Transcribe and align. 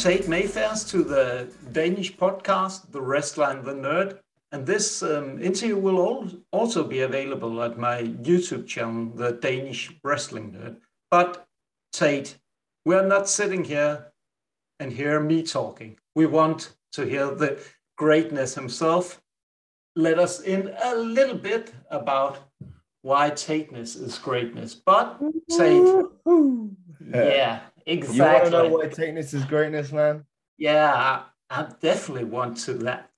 Tate 0.00 0.28
Mayfairs 0.28 0.82
to 0.92 1.04
the 1.04 1.52
Danish 1.72 2.16
podcast, 2.16 2.90
The 2.90 3.02
Wrestler 3.02 3.50
and 3.50 3.62
the 3.62 3.74
Nerd. 3.74 4.18
And 4.50 4.66
this 4.66 5.02
um, 5.02 5.38
interview 5.42 5.76
will 5.76 6.26
also 6.52 6.84
be 6.84 7.02
available 7.02 7.62
at 7.62 7.76
my 7.76 8.04
YouTube 8.04 8.66
channel, 8.66 9.12
The 9.14 9.32
Danish 9.32 9.92
Wrestling 10.02 10.52
Nerd. 10.52 10.76
But 11.10 11.46
Tate, 11.92 12.38
we're 12.86 13.06
not 13.06 13.28
sitting 13.28 13.62
here 13.62 14.10
and 14.78 14.90
hear 14.90 15.20
me 15.20 15.42
talking. 15.42 15.98
We 16.14 16.24
want 16.24 16.74
to 16.92 17.04
hear 17.04 17.34
the 17.34 17.58
greatness 17.98 18.54
himself. 18.54 19.20
Let 19.96 20.18
us 20.18 20.40
in 20.40 20.74
a 20.82 20.94
little 20.94 21.36
bit 21.36 21.74
about 21.90 22.38
why 23.02 23.32
Tateness 23.32 24.00
is 24.00 24.16
greatness. 24.16 24.74
But 24.74 25.20
Tate, 25.50 26.06
yeah, 27.12 27.60
exactly. 27.90 28.16
You 28.16 28.22
want 28.24 28.44
to 28.44 28.50
know 28.50 28.68
why 28.68 28.86
Tateness 28.86 29.34
is 29.34 29.44
greatness, 29.44 29.92
man? 29.92 30.24
Yeah, 30.58 30.92
I, 30.94 31.24
I 31.50 31.68
definitely 31.80 32.24
want 32.24 32.56
to 32.64 32.74
that 32.84 33.10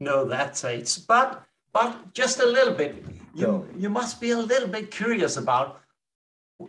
know 0.00 0.24
that 0.26 0.54
Tate. 0.54 0.98
But 1.06 1.42
but 1.72 2.12
just 2.14 2.40
a 2.40 2.46
little 2.46 2.74
bit. 2.74 3.04
You 3.34 3.68
you 3.76 3.88
must 3.88 4.20
be 4.20 4.30
a 4.32 4.38
little 4.38 4.68
bit 4.68 4.90
curious 4.90 5.36
about 5.36 5.80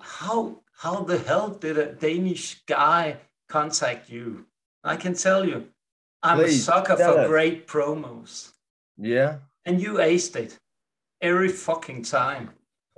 how 0.01 0.61
how 0.73 1.03
the 1.03 1.17
hell 1.17 1.49
did 1.49 1.77
a 1.77 1.93
Danish 1.93 2.61
guy 2.65 3.17
contact 3.47 4.09
you? 4.09 4.45
I 4.83 4.95
can 4.95 5.13
tell 5.13 5.43
you, 5.45 5.67
I'm 6.23 6.37
Please, 6.37 6.61
a 6.61 6.63
sucker 6.63 6.95
for 6.95 7.27
great 7.27 7.67
promos. 7.67 8.51
Yeah. 8.97 9.37
And 9.65 9.81
you 9.81 9.95
aced 9.95 10.35
it 10.35 10.57
every 11.21 11.49
fucking 11.49 12.03
time. 12.03 12.51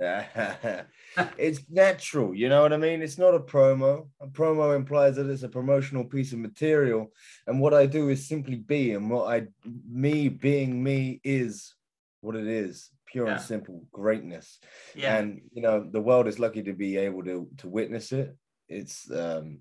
it's 1.36 1.60
natural, 1.68 2.34
you 2.34 2.48
know 2.48 2.62
what 2.62 2.72
I 2.72 2.76
mean? 2.76 3.02
It's 3.02 3.18
not 3.18 3.34
a 3.34 3.40
promo. 3.40 4.08
A 4.20 4.26
promo 4.26 4.74
implies 4.74 5.16
that 5.16 5.28
it's 5.28 5.42
a 5.42 5.48
promotional 5.48 6.04
piece 6.04 6.32
of 6.32 6.38
material. 6.38 7.12
And 7.46 7.60
what 7.60 7.74
I 7.74 7.86
do 7.86 8.08
is 8.08 8.28
simply 8.28 8.56
be, 8.56 8.92
and 8.92 9.10
what 9.10 9.32
I, 9.32 9.46
me 9.90 10.28
being 10.28 10.82
me 10.82 11.20
is 11.24 11.74
what 12.20 12.36
it 12.36 12.46
is 12.46 12.90
pure 13.06 13.26
yeah. 13.26 13.32
and 13.32 13.40
simple 13.42 13.84
greatness. 13.92 14.58
Yeah. 14.94 15.16
And, 15.16 15.42
you 15.52 15.60
know, 15.60 15.86
the 15.90 16.00
world 16.00 16.28
is 16.28 16.38
lucky 16.38 16.62
to 16.62 16.72
be 16.72 16.96
able 16.96 17.24
to, 17.24 17.48
to 17.58 17.68
witness 17.68 18.12
it. 18.12 18.36
It's, 18.68 19.10
um, 19.10 19.58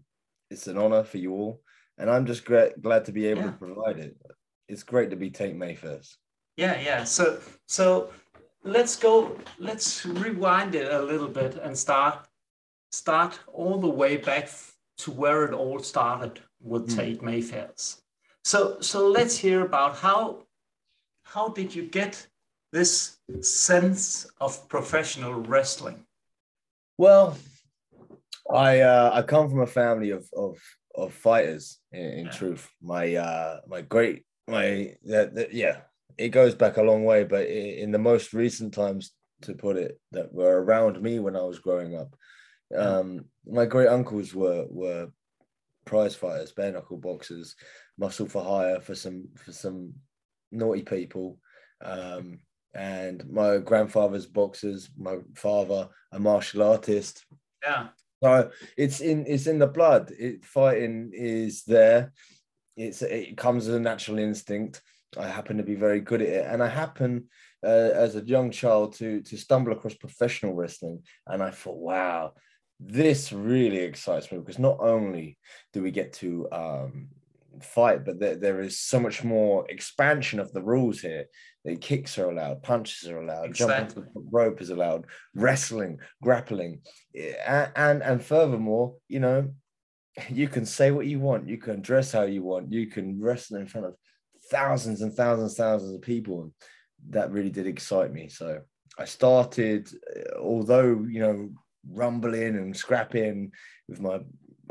it's 0.50 0.68
an 0.68 0.78
honor 0.78 1.04
for 1.04 1.18
you 1.18 1.34
all. 1.34 1.62
And 1.98 2.10
I'm 2.10 2.26
just 2.26 2.46
great, 2.46 2.82
glad 2.82 3.06
to 3.06 3.12
be 3.12 3.28
able 3.28 3.42
yeah. 3.42 3.52
to 3.52 3.58
provide 3.58 4.00
it. 4.00 4.16
It's 4.68 4.84
great 4.84 5.10
to 5.10 5.18
be 5.18 5.30
Tate 5.30 5.56
Mayfairs. 5.56 6.16
Yeah, 6.56 6.80
yeah. 6.80 7.04
So, 7.04 7.40
so 7.68 8.12
let's 8.64 8.96
go 8.96 9.38
let's 9.58 10.06
rewind 10.06 10.76
it 10.76 10.92
a 10.92 11.02
little 11.02 11.28
bit 11.28 11.56
and 11.64 11.78
start 11.78 12.28
start 12.92 13.40
all 13.48 13.80
the 13.80 13.90
way 13.90 14.18
back 14.18 14.50
to 14.98 15.12
where 15.12 15.46
it 15.46 15.54
all 15.54 15.80
started 15.80 16.40
with 16.62 16.88
mm. 16.90 16.96
Tate 16.96 17.22
Mayfairs. 17.22 18.02
So 18.44 18.80
so 18.82 19.08
let's 19.08 19.38
hear 19.38 19.66
about 19.66 19.98
how 19.98 20.44
how 21.24 21.50
did 21.50 21.74
you 21.74 21.84
get 21.84 22.28
this 22.72 23.18
sense 23.42 24.28
of 24.40 24.68
professional 24.70 25.34
wrestling? 25.34 26.06
Well, 26.98 27.38
I 28.54 28.82
uh, 28.82 29.12
I 29.14 29.22
come 29.22 29.50
from 29.50 29.62
a 29.62 29.68
family 29.68 30.12
of 30.12 30.28
of 30.36 30.58
of 30.94 31.14
fighters. 31.14 31.80
In, 31.92 32.06
in 32.06 32.26
yeah. 32.26 32.32
truth, 32.32 32.70
my 32.82 33.16
uh, 33.16 33.62
my 33.68 33.82
great 33.82 34.26
my 34.48 34.96
yeah 35.04 35.78
it 36.18 36.30
goes 36.30 36.56
back 36.56 36.78
a 36.78 36.84
long 36.84 37.04
way, 37.04 37.24
but 37.24 37.48
in 37.48 37.92
the 37.92 38.00
most 38.00 38.34
recent 38.34 38.74
times, 38.74 39.12
to 39.44 39.54
put 39.54 39.76
it, 39.78 40.00
that 40.12 40.32
were 40.34 40.62
around 40.62 41.02
me 41.02 41.20
when 41.20 41.36
I 41.36 41.42
was 41.42 41.60
growing 41.60 41.96
up, 41.96 42.16
um, 42.76 43.26
my 43.46 43.66
great 43.66 43.90
uncles 43.90 44.34
were 44.34 44.66
were 44.70 45.10
prize 45.86 46.16
fighters, 46.16 46.52
bare 46.52 46.72
knuckle 46.72 46.98
boxers, 46.98 47.56
muscle 47.98 48.28
for 48.28 48.44
hire 48.44 48.80
for 48.80 48.96
some 48.96 49.30
for 49.36 49.52
some 49.52 49.94
naughty 50.52 50.84
people. 50.84 51.38
Um, 51.84 52.40
and 52.74 53.30
my 53.30 53.58
grandfather's 53.58 54.28
boxers, 54.28 54.90
my 54.98 55.18
father, 55.36 55.90
a 56.12 56.20
martial 56.20 56.64
artist. 56.64 57.26
Yeah. 57.64 57.88
So 58.24 58.52
it's 58.78 59.02
in 59.02 59.26
it's 59.28 59.48
in 59.48 59.60
the 59.60 59.68
blood. 59.68 60.12
It 60.18 60.46
fighting 60.46 61.12
is 61.14 61.64
there. 61.64 62.14
It's 62.78 63.02
it 63.02 63.36
comes 63.36 63.68
as 63.68 63.76
a 63.76 63.80
natural 63.80 64.20
instinct. 64.20 64.82
I 65.18 65.28
happen 65.28 65.58
to 65.58 65.64
be 65.64 65.76
very 65.76 66.00
good 66.00 66.22
at 66.22 66.30
it, 66.30 66.46
and 66.48 66.64
I 66.64 66.68
happen 66.68 67.26
uh, 67.64 67.68
as 67.94 68.16
a 68.16 68.22
young 68.22 68.52
child 68.52 68.96
to 68.96 69.22
to 69.22 69.38
stumble 69.38 69.74
across 69.74 69.94
professional 69.94 70.54
wrestling, 70.54 71.04
and 71.28 71.44
I 71.44 71.52
thought, 71.52 71.78
wow, 71.78 72.34
this 72.80 73.32
really 73.32 73.80
excites 73.80 74.32
me 74.32 74.40
because 74.40 74.60
not 74.60 74.78
only 74.80 75.38
do 75.74 75.84
we 75.84 75.92
get 75.92 76.14
to 76.14 76.48
um, 76.52 77.10
fight, 77.62 78.06
but 78.06 78.20
there, 78.20 78.36
there 78.36 78.62
is 78.62 78.80
so 78.80 79.00
much 79.00 79.24
more 79.24 79.70
expansion 79.70 80.40
of 80.40 80.52
the 80.54 80.62
rules 80.62 81.02
here. 81.02 81.26
The 81.66 81.76
kicks 81.76 82.18
are 82.18 82.32
allowed, 82.32 82.64
punches 82.64 83.10
are 83.10 83.22
allowed, 83.22 83.50
exactly. 83.50 84.04
jumping 84.04 84.14
the 84.14 84.30
rope 84.32 84.62
is 84.62 84.70
allowed, 84.70 85.06
wrestling, 85.36 86.00
grappling, 86.24 86.82
and, 87.46 87.72
and 87.76 88.02
and 88.02 88.24
furthermore, 88.24 88.96
you 89.08 89.20
know, 89.20 89.50
you 90.30 90.48
can 90.48 90.66
say 90.66 90.92
what 90.92 91.06
you 91.06 91.20
want, 91.20 91.48
you 91.48 91.58
can 91.58 91.82
dress 91.82 92.14
how 92.14 92.24
you 92.24 92.44
want, 92.44 92.72
you 92.72 92.88
can 92.88 93.22
wrestle 93.22 93.58
in 93.58 93.68
front 93.68 93.88
of 93.88 93.96
thousands 94.52 95.02
and 95.02 95.14
thousands, 95.14 95.56
thousands 95.56 95.96
of 95.96 96.02
people. 96.02 96.44
And 96.44 96.52
that 97.10 97.32
really 97.32 97.50
did 97.50 97.66
excite 97.66 98.14
me. 98.14 98.28
So 98.28 98.62
I 99.00 99.06
started, 99.06 99.90
uh, 100.16 100.40
although, 100.40 101.06
you 101.10 101.22
know, 101.22 101.50
rumbling 101.90 102.58
and 102.58 102.78
scrapping 102.78 103.52
with 103.88 104.00
my 104.00 104.20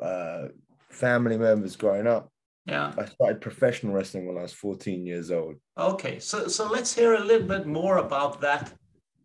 uh, 0.01 0.49
family 0.91 1.39
members 1.39 1.75
growing 1.75 2.07
up. 2.07 2.31
Yeah. 2.67 2.93
I 2.97 3.07
started 3.07 3.41
professional 3.41 3.95
wrestling 3.95 4.27
when 4.27 4.37
I 4.37 4.43
was 4.43 4.53
14 4.53 5.05
years 5.07 5.31
old. 5.31 5.57
Okay. 5.77 6.21
So, 6.21 6.47
so 6.47 6.69
let's 6.69 6.95
hear 6.95 7.15
a 7.15 7.25
little 7.25 7.49
bit 7.49 7.67
more 7.67 7.99
about 7.99 8.41
that 8.43 8.73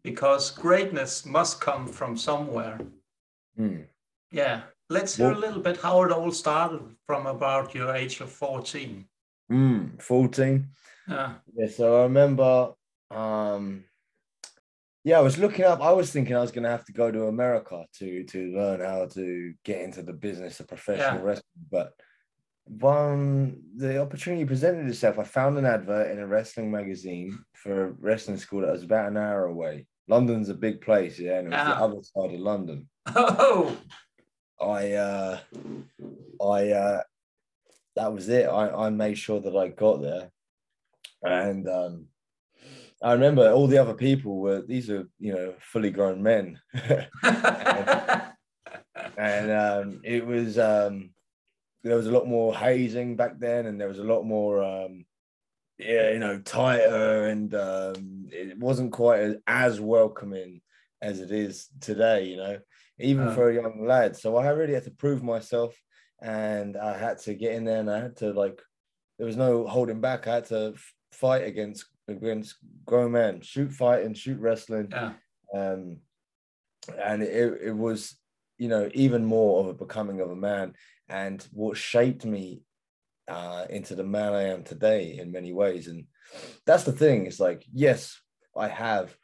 because 0.04 0.52
greatness 0.52 1.26
must 1.26 1.60
come 1.60 1.86
from 1.86 2.18
somewhere. 2.18 2.80
Hmm. 3.58 3.82
Yeah. 4.32 4.62
Let's 4.90 5.16
hear 5.16 5.30
well, 5.30 5.38
a 5.38 5.46
little 5.46 5.62
bit 5.62 5.78
how 5.78 6.04
it 6.04 6.12
all 6.12 6.32
started 6.32 6.82
from 7.06 7.26
about 7.28 7.76
your 7.76 7.94
age 7.94 8.22
of 8.22 8.32
14. 8.32 9.06
Mm, 9.52 10.02
14. 10.02 10.68
Yeah. 11.08 11.34
Yeah. 11.56 11.68
So 11.68 12.00
I 12.00 12.04
remember, 12.04 12.74
um, 13.12 13.84
yeah, 15.04 15.20
I 15.20 15.22
was 15.22 15.38
looking 15.38 15.66
up. 15.66 15.82
I 15.82 15.92
was 15.92 16.12
thinking 16.12 16.36
I 16.36 16.42
was 16.42 16.52
going 16.52 16.64
to 16.64 16.70
have 16.70 16.86
to 16.86 16.94
go 16.94 17.12
to 17.12 17.28
America 17.28 17.86
to 18.00 18.24
to 18.24 18.56
learn 18.56 18.80
how 18.80 19.06
to 19.06 19.54
get 19.64 19.82
into 19.82 20.02
the 20.02 20.14
business 20.14 20.60
of 20.60 20.68
professional 20.68 21.20
yeah. 21.20 21.22
wrestling. 21.22 21.44
But 21.72 21.94
when 22.66 23.62
the 23.76 24.02
opportunity 24.02 24.46
presented 24.46 24.88
itself, 24.88 25.20
I 25.20 25.24
found 25.24 25.58
an 25.58 25.66
advert 25.66 26.12
in 26.12 26.20
a 26.20 26.26
wrestling 26.26 26.72
magazine 26.72 27.38
for 27.54 27.86
a 27.86 27.92
wrestling 27.92 28.38
school 28.38 28.62
that 28.62 28.72
was 28.72 28.84
about 28.84 29.10
an 29.10 29.18
hour 29.18 29.46
away. 29.46 29.86
London's 30.08 30.50
a 30.50 30.56
big 30.56 30.82
place, 30.82 31.20
yeah, 31.20 31.38
and 31.40 31.48
it 31.48 31.56
was 31.56 31.68
the 31.68 31.76
other 31.76 32.02
side 32.02 32.36
of 32.36 32.42
London. 32.42 32.90
Oh, 33.18 33.78
I 34.60 34.94
uh, 34.94 35.40
I 36.42 36.70
uh, 36.72 37.02
that 37.96 38.14
was 38.14 38.30
it. 38.30 38.46
I, 38.46 38.88
I 38.88 38.90
made 38.90 39.18
sure 39.18 39.40
that 39.40 39.56
I 39.56 39.70
got 39.70 40.02
there. 40.02 40.32
And 41.24 41.68
um, 41.68 42.06
I 43.02 43.14
remember 43.14 43.52
all 43.52 43.68
the 43.68 43.78
other 43.78 43.94
people 43.94 44.38
were, 44.38 44.62
these 44.62 44.90
are, 44.90 45.08
you 45.20 45.34
know, 45.34 45.54
fully 45.60 45.92
grown 45.92 46.22
men. 46.22 46.60
and, 46.74 47.08
and 49.18 49.52
um, 49.52 50.02
it 50.04 50.26
was, 50.26 50.60
um, 50.60 51.12
there 51.84 51.96
was 51.96 52.08
a 52.08 52.12
lot 52.12 52.28
more 52.28 52.56
hazing 52.56 53.16
back 53.16 53.40
then 53.40 53.66
and 53.66 53.80
there 53.80 53.88
was 53.88 54.00
a 54.00 54.04
lot 54.04 54.24
more, 54.24 54.64
um, 54.64 55.06
yeah, 55.78 56.12
you 56.12 56.20
know, 56.20 56.40
tighter 56.40 57.28
and 57.28 57.54
um, 57.56 58.28
it 58.32 58.58
wasn't 58.58 58.92
quite 58.92 59.20
as, 59.20 59.36
as 59.48 59.80
welcoming 59.80 60.62
as 61.02 61.20
it 61.20 61.32
is 61.32 61.68
today, 61.82 62.26
you 62.26 62.38
know, 62.38 62.58
even 63.00 63.28
uh, 63.28 63.36
for 63.36 63.50
a 63.50 63.56
young 63.56 63.86
lad. 63.86 64.16
So 64.16 64.38
I 64.38 64.50
really 64.50 64.74
had 64.74 64.86
to 64.86 64.92
prove 64.92 65.22
myself 65.22 65.76
and 66.22 66.78
I 66.78 66.98
had 66.98 67.20
to 67.20 67.34
get 67.34 67.54
in 67.54 67.66
there 67.66 67.80
and 67.80 67.90
I 67.90 68.00
had 68.00 68.18
to 68.18 68.32
like 68.32 68.62
there 69.18 69.28
was 69.28 69.38
no 69.38 69.66
holding 69.66 70.02
back. 70.02 70.28
I 70.28 70.36
had 70.36 70.46
to 70.46 70.74
fight 71.12 71.46
against 71.46 71.86
against 72.08 72.56
grown 72.86 73.14
men, 73.14 73.42
shoot 73.42 73.72
fight 73.72 74.04
and 74.04 74.18
shoot 74.18 74.40
wrestling. 74.40 74.90
Yeah. 74.92 75.14
Um, 75.54 75.98
and 77.02 77.24
it, 77.24 77.62
it 77.64 77.76
was, 77.76 78.16
you 78.58 78.68
know, 78.68 78.90
even 78.94 79.26
more 79.26 79.62
of 79.62 79.68
a 79.68 79.74
becoming 79.74 80.22
of 80.22 80.30
a 80.30 80.36
man. 80.36 80.74
And 81.10 81.46
what 81.52 81.78
shaped 81.78 82.26
me 82.26 82.64
uh, 83.28 83.66
into 83.70 83.96
the 83.96 84.04
man 84.04 84.34
I 84.34 84.50
am 84.50 84.64
today 84.64 85.18
in 85.18 85.32
many 85.32 85.54
ways. 85.54 85.88
And 85.88 86.06
that's 86.66 86.84
the 86.84 86.92
thing. 86.92 87.26
It's 87.26 87.40
like, 87.40 87.66
yes, 87.74 88.20
I 88.56 88.68
have, 88.68 89.16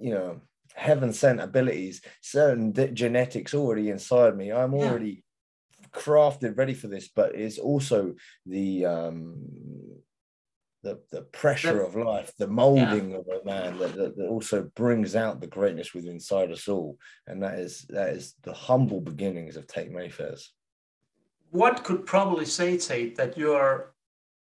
you 0.00 0.14
know, 0.14 0.40
heaven 0.74 1.12
sent 1.12 1.40
abilities, 1.40 2.00
certain 2.22 2.72
genetics 2.94 3.54
already 3.54 3.90
inside 3.90 4.36
me. 4.36 4.52
I'm 4.52 4.74
already 4.74 5.24
crafted 5.92 6.56
ready 6.56 6.74
for 6.74 6.88
this, 6.88 7.08
but 7.08 7.34
it's 7.34 7.58
also 7.58 8.14
the 8.46 8.86
um, 8.86 9.46
the 10.82 11.00
the 11.10 11.22
pressure 11.22 11.82
of 11.82 11.94
life, 11.94 12.32
the 12.38 12.46
molding 12.46 13.10
yeah. 13.10 13.18
of 13.18 13.26
a 13.28 13.44
man 13.44 13.78
that, 13.78 13.94
that, 13.94 14.16
that, 14.16 14.26
also 14.26 14.70
brings 14.74 15.14
out 15.14 15.40
the 15.40 15.46
greatness 15.46 15.92
within 15.92 16.12
inside 16.12 16.50
us 16.50 16.68
all, 16.68 16.98
and 17.26 17.42
that 17.42 17.58
is 17.58 17.82
that 17.90 18.10
is 18.10 18.34
the 18.42 18.52
humble 18.52 19.00
beginnings 19.00 19.56
of 19.56 19.66
Tate 19.66 19.92
Mayfairs. 19.92 20.52
what 21.50 21.84
could 21.84 22.06
probably 22.06 22.46
say, 22.46 22.78
Tate, 22.78 23.16
that 23.16 23.36
you're 23.36 23.92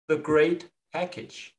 the 0.07 0.17
great 0.17 0.69
package? 0.91 1.55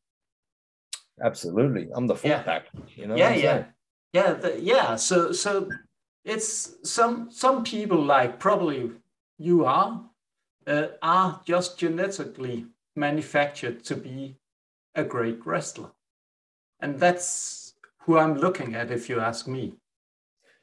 Absolutely, 1.22 1.88
I'm 1.94 2.06
the 2.06 2.16
full 2.16 2.30
Yeah. 2.30 2.42
package. 2.42 2.96
You 2.96 3.06
know. 3.06 3.16
yeah 3.16 3.30
yeah 3.30 3.52
saying? 3.52 3.66
yeah 4.12 4.32
the, 4.34 4.60
yeah 4.60 4.96
so 4.96 5.32
so 5.32 5.68
it's 6.24 6.76
some 6.82 7.30
some 7.30 7.64
people 7.64 8.02
like 8.02 8.38
probably 8.38 8.90
you 9.38 9.64
are 9.64 10.04
uh, 10.66 10.88
are 11.02 11.40
just 11.44 11.78
genetically 11.78 12.66
manufactured 12.96 13.84
to 13.84 13.94
be 13.96 14.36
a 14.94 15.04
great 15.04 15.44
wrestler 15.46 15.90
and 16.80 16.98
that's 16.98 17.74
who 18.02 18.18
i'm 18.18 18.34
looking 18.38 18.74
at 18.74 18.90
if 18.90 19.08
you 19.08 19.20
ask 19.20 19.46
me 19.46 19.74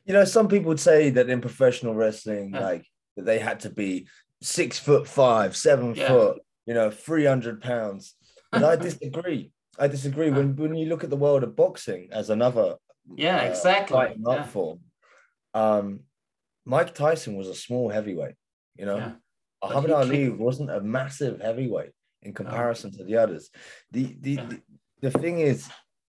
You 0.05 0.13
know, 0.13 0.25
some 0.25 0.47
people 0.49 0.67
would 0.67 0.81
say 0.91 1.11
that 1.15 1.29
in 1.29 1.39
professional 1.39 1.95
wrestling, 1.95 2.51
Yeah. 2.51 2.59
like 2.69 2.83
that 3.15 3.25
they 3.25 3.39
had 3.39 3.59
to 3.65 3.69
be 3.69 4.07
six 4.41 4.77
foot 4.85 5.07
five, 5.07 5.55
seven 5.55 5.95
Yeah. 5.95 6.07
foot, 6.09 6.35
you 6.67 6.73
know, 6.77 6.91
three 6.91 7.25
hundred 7.25 7.61
pounds. 7.61 8.03
But 8.51 8.63
I 8.71 8.75
disagree. 8.89 9.51
I 9.79 9.87
disagree. 9.87 10.29
When 10.37 10.47
when 10.61 10.75
you 10.75 10.87
look 10.89 11.03
at 11.05 11.09
the 11.09 11.21
world 11.25 11.43
of 11.43 11.55
boxing 11.55 12.09
as 12.19 12.29
another 12.29 12.67
yeah 13.25 13.39
uh, 13.43 13.49
exactly 13.51 13.95
fighting 13.97 14.23
art 14.27 14.39
yeah. 14.43 14.51
form, 14.55 14.79
um, 15.53 15.85
Mike 16.65 16.91
Tyson 16.93 17.33
was 17.39 17.47
a 17.47 17.55
small 17.65 17.87
heavyweight. 17.95 18.35
You 18.75 18.85
know, 18.85 18.97
Yeah. 18.97 19.13
Muhammad 19.63 19.91
Ali 19.91 20.29
wasn't 20.29 20.71
a 20.71 20.81
massive 20.81 21.39
heavyweight 21.41 21.91
in 22.21 22.33
comparison 22.33 22.91
to 22.91 23.03
the 23.03 23.17
others. 23.17 23.49
The 23.91 24.17
the, 24.19 24.31
Yeah. 24.31 24.45
the 24.49 24.61
the 25.01 25.11
thing 25.11 25.39
is 25.39 25.69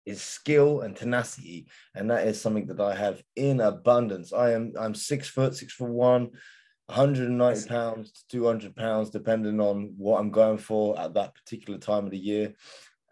is 0.07 0.23
skill 0.23 0.81
and 0.81 0.97
tenacity, 0.97 1.69
and 1.95 2.11
that 2.11 2.27
is 2.27 2.41
something 2.41 2.67
that 2.67 2.81
I 2.81 2.95
have 2.95 3.23
in 3.37 3.61
abundance. 3.61 4.33
I 4.33 4.53
am 4.53 4.73
I'm 4.79 4.95
six 4.95 5.29
foot, 5.29 5.55
six 5.55 5.73
foot 5.75 5.91
one. 5.91 6.31
190 6.91 7.69
pounds 7.69 8.13
to 8.13 8.29
200 8.29 8.75
pounds, 8.75 9.11
depending 9.11 9.61
on 9.61 9.93
what 9.99 10.19
I'm 10.19 10.31
going 10.31 10.57
for 10.57 10.99
at 10.99 11.13
that 11.15 11.35
particular 11.35 11.79
time 11.79 12.07
of 12.07 12.11
the 12.11 12.19
year. 12.19 12.55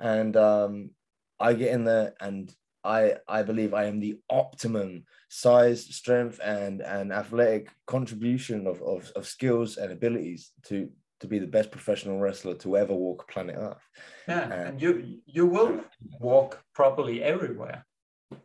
And 0.00 0.34
um, 0.34 0.90
I 1.38 1.52
get 1.52 1.74
in 1.74 1.84
there 1.84 2.14
and 2.18 2.50
I 2.86 3.16
I 3.28 3.42
believe 3.42 3.74
I 3.74 3.84
am 3.84 4.00
the 4.00 4.18
optimum 4.30 5.04
size, 5.28 5.84
strength, 5.94 6.40
and 6.42 6.80
and 6.82 7.12
athletic 7.12 7.68
contribution 7.86 8.66
of, 8.66 8.80
of, 8.82 9.10
of 9.16 9.26
skills 9.26 9.76
and 9.76 9.92
abilities 9.92 10.52
to 10.68 10.88
to 11.20 11.26
be 11.26 11.38
the 11.38 11.46
best 11.46 11.70
professional 11.70 12.18
wrestler 12.18 12.54
to 12.54 12.76
ever 12.76 12.94
walk 12.94 13.28
planet 13.28 13.56
Earth. 13.58 13.86
yeah 14.28 14.48
Uh, 14.50 14.68
and 14.68 14.80
you 14.82 15.20
you 15.26 15.46
will 15.46 15.80
walk 16.20 16.62
properly 16.74 17.22
everywhere. 17.22 17.84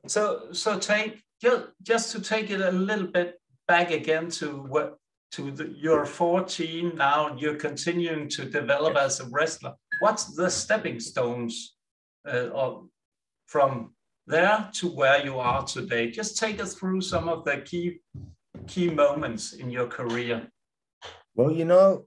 So 0.07 0.51
so 0.51 0.79
take 0.79 1.23
just 1.41 1.63
just 1.81 2.11
to 2.13 2.21
take 2.21 2.49
it 2.49 2.61
a 2.61 2.71
little 2.71 3.07
bit 3.07 3.39
back 3.67 3.91
again 3.91 4.29
to 4.39 4.47
what 4.73 4.97
to 5.35 5.51
the, 5.51 5.65
you're 5.83 6.05
14 6.05 6.95
now 6.95 7.35
you're 7.37 7.55
continuing 7.55 8.27
to 8.29 8.45
develop 8.45 8.95
as 8.97 9.19
a 9.19 9.25
wrestler. 9.29 9.73
What's 10.01 10.35
the 10.35 10.49
stepping 10.49 10.99
stones 10.99 11.75
uh, 12.27 12.49
of, 12.53 12.89
from 13.47 13.93
there 14.27 14.69
to 14.73 14.87
where 14.87 15.23
you 15.25 15.39
are 15.39 15.63
today 15.63 16.09
just 16.09 16.37
take 16.37 16.61
us 16.61 16.75
through 16.75 17.01
some 17.01 17.27
of 17.27 17.43
the 17.45 17.57
key 17.61 17.99
key 18.67 18.89
moments 18.89 19.53
in 19.53 19.69
your 19.69 19.87
career 19.87 20.47
Well, 21.35 21.51
you 21.51 21.65
know, 21.65 22.05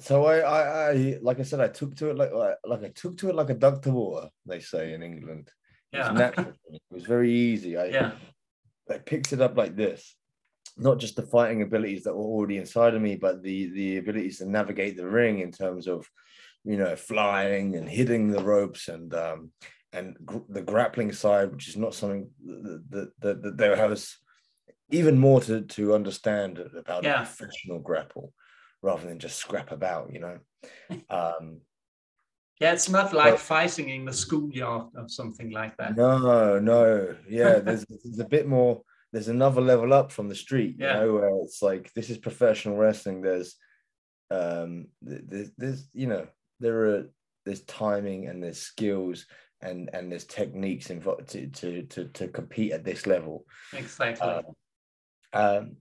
so 0.00 0.26
I, 0.26 0.38
I, 0.38 0.90
I, 0.90 1.18
like 1.22 1.38
I 1.40 1.44
said, 1.44 1.60
I 1.60 1.68
took 1.68 1.94
to 1.96 2.10
it 2.10 2.16
like, 2.16 2.32
like, 2.32 2.56
like 2.64 2.84
I 2.84 2.88
took 2.88 3.16
to 3.18 3.30
it 3.30 3.34
like 3.34 3.50
a 3.50 3.54
duck 3.54 3.80
to 3.82 3.90
water. 3.90 4.28
They 4.44 4.60
say 4.60 4.92
in 4.92 5.02
England. 5.02 5.50
Yeah. 5.92 6.08
It 6.08 6.12
was 6.12 6.18
natural. 6.18 6.52
It 6.70 6.82
was 6.90 7.04
very 7.04 7.32
easy. 7.32 7.76
I, 7.76 7.86
yeah 7.86 8.12
I 8.90 8.98
picked 8.98 9.32
it 9.32 9.40
up 9.40 9.56
like 9.56 9.76
this. 9.76 10.16
Not 10.76 10.98
just 10.98 11.16
the 11.16 11.22
fighting 11.22 11.62
abilities 11.62 12.04
that 12.04 12.14
were 12.14 12.22
already 12.22 12.58
inside 12.58 12.94
of 12.94 13.02
me, 13.02 13.16
but 13.16 13.42
the 13.42 13.70
the 13.70 13.96
abilities 13.96 14.38
to 14.38 14.46
navigate 14.46 14.96
the 14.96 15.08
ring 15.08 15.40
in 15.40 15.50
terms 15.50 15.88
of, 15.88 16.06
you 16.64 16.76
know, 16.76 16.94
flying 16.96 17.76
and 17.76 17.88
hitting 17.88 18.30
the 18.30 18.42
ropes 18.42 18.88
and 18.88 19.14
um 19.14 19.52
and 19.96 20.16
gr- 20.24 20.38
the 20.48 20.62
grappling 20.62 21.12
side, 21.12 21.52
which 21.52 21.68
is 21.68 21.76
not 21.76 21.94
something 21.94 22.30
that 22.44 23.10
that, 23.20 23.42
that, 23.42 23.56
there 23.56 23.88
was 23.88 24.16
even 24.90 25.18
more 25.18 25.40
to 25.42 25.62
to 25.62 25.94
understand 25.94 26.58
about 26.76 27.04
Yeah. 27.04 27.22
a 27.22 27.26
professional 27.26 27.80
grapple 27.80 28.32
rather 28.82 29.06
than 29.06 29.18
just 29.18 29.38
scrap 29.38 29.72
about, 29.72 30.12
you 30.12 30.20
know. 30.20 30.38
Um, 31.10 31.60
yeah 32.60 32.72
it's 32.72 32.88
not 32.88 33.12
like 33.12 33.34
But- 33.34 33.40
fighting 33.40 33.88
in 33.90 34.04
the 34.06 34.12
schoolyard 34.12 34.86
or 34.96 35.08
something 35.08 35.50
like 35.50 35.76
that 35.76 35.96
No, 35.96 36.58
no, 36.58 37.16
yeah. 37.28 37.58
There's, 37.60 37.84
there's 38.04 38.18
a 38.18 38.24
bit 38.36 38.46
more. 38.48 38.82
There's 39.12 39.28
another 39.28 39.60
level 39.60 39.92
up 39.92 40.10
from 40.12 40.28
the 40.28 40.34
street, 40.34 40.76
Yeah. 40.78 40.86
you 41.00 41.06
know, 41.06 41.14
where 41.14 41.30
it's 41.44 41.62
like 41.62 41.92
this 41.94 42.10
is 42.10 42.18
professional 42.18 42.76
wrestling. 42.76 43.22
There's, 43.22 43.54
um, 44.30 44.88
there's, 45.02 45.50
there's, 45.56 45.88
you 45.92 46.06
know, 46.08 46.26
there 46.60 46.76
are 46.86 47.04
there's 47.44 47.62
timing 47.64 48.26
and 48.28 48.42
there's 48.42 48.58
skills 48.58 49.26
and 49.66 49.90
and 49.92 50.10
there's 50.10 50.24
techniques 50.24 50.90
involved 50.90 51.28
to 51.28 51.46
to 51.48 51.82
to 51.82 52.04
to 52.08 52.28
compete 52.28 52.72
at 52.72 52.84
this 52.84 53.06
level. 53.06 53.44
exactly 53.72 54.28
Um, 54.28 54.44
um, 55.32 55.76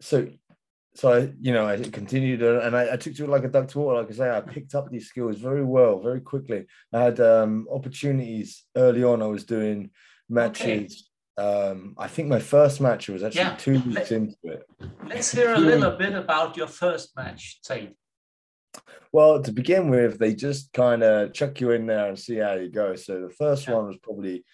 so, 0.00 0.28
so 0.94 1.12
I, 1.12 1.32
you 1.40 1.52
know, 1.52 1.66
I 1.66 1.76
continued 1.78 2.42
and 2.42 2.74
I, 2.74 2.94
I 2.94 2.96
took 2.96 3.14
to 3.14 3.24
it 3.24 3.30
like 3.30 3.44
a 3.44 3.48
duck 3.48 3.68
to 3.68 3.78
water. 3.78 4.00
Like 4.00 4.10
I 4.10 4.14
say, 4.14 4.30
I 4.30 4.40
picked 4.40 4.74
up 4.74 4.90
these 4.90 5.08
skills 5.08 5.38
very 5.38 5.64
well, 5.64 6.00
very 6.00 6.20
quickly. 6.20 6.66
I 6.92 7.02
had 7.02 7.20
um, 7.20 7.68
opportunities 7.70 8.64
early 8.76 9.04
on. 9.04 9.22
I 9.22 9.26
was 9.26 9.44
doing 9.44 9.90
matches. 10.28 11.08
Um, 11.36 11.94
I 11.96 12.08
think 12.08 12.28
my 12.28 12.40
first 12.40 12.80
match 12.80 13.08
was 13.08 13.22
actually 13.22 13.42
Yeah. 13.42 13.56
two 13.56 13.78
weeks 13.80 14.10
into 14.10 14.36
it. 14.44 14.62
Let's 15.06 15.30
hear 15.32 15.54
a 15.54 15.58
little 15.58 15.96
bit 16.04 16.14
about 16.14 16.56
your 16.56 16.66
first 16.66 17.16
match, 17.16 17.60
Tate. 17.62 17.94
Well, 19.12 19.42
to 19.42 19.52
begin 19.52 19.90
with, 19.90 20.18
they 20.18 20.34
just 20.34 20.72
kind 20.72 21.02
of 21.02 21.32
chuck 21.32 21.60
you 21.60 21.72
in 21.72 21.86
there 21.86 22.08
and 22.08 22.18
see 22.18 22.36
how 22.36 22.54
you 22.54 22.68
go. 22.70 22.94
So 22.96 23.20
the 23.20 23.30
first 23.34 23.66
Yeah. 23.66 23.74
one 23.74 23.86
was 23.88 23.96
probably 24.02 24.44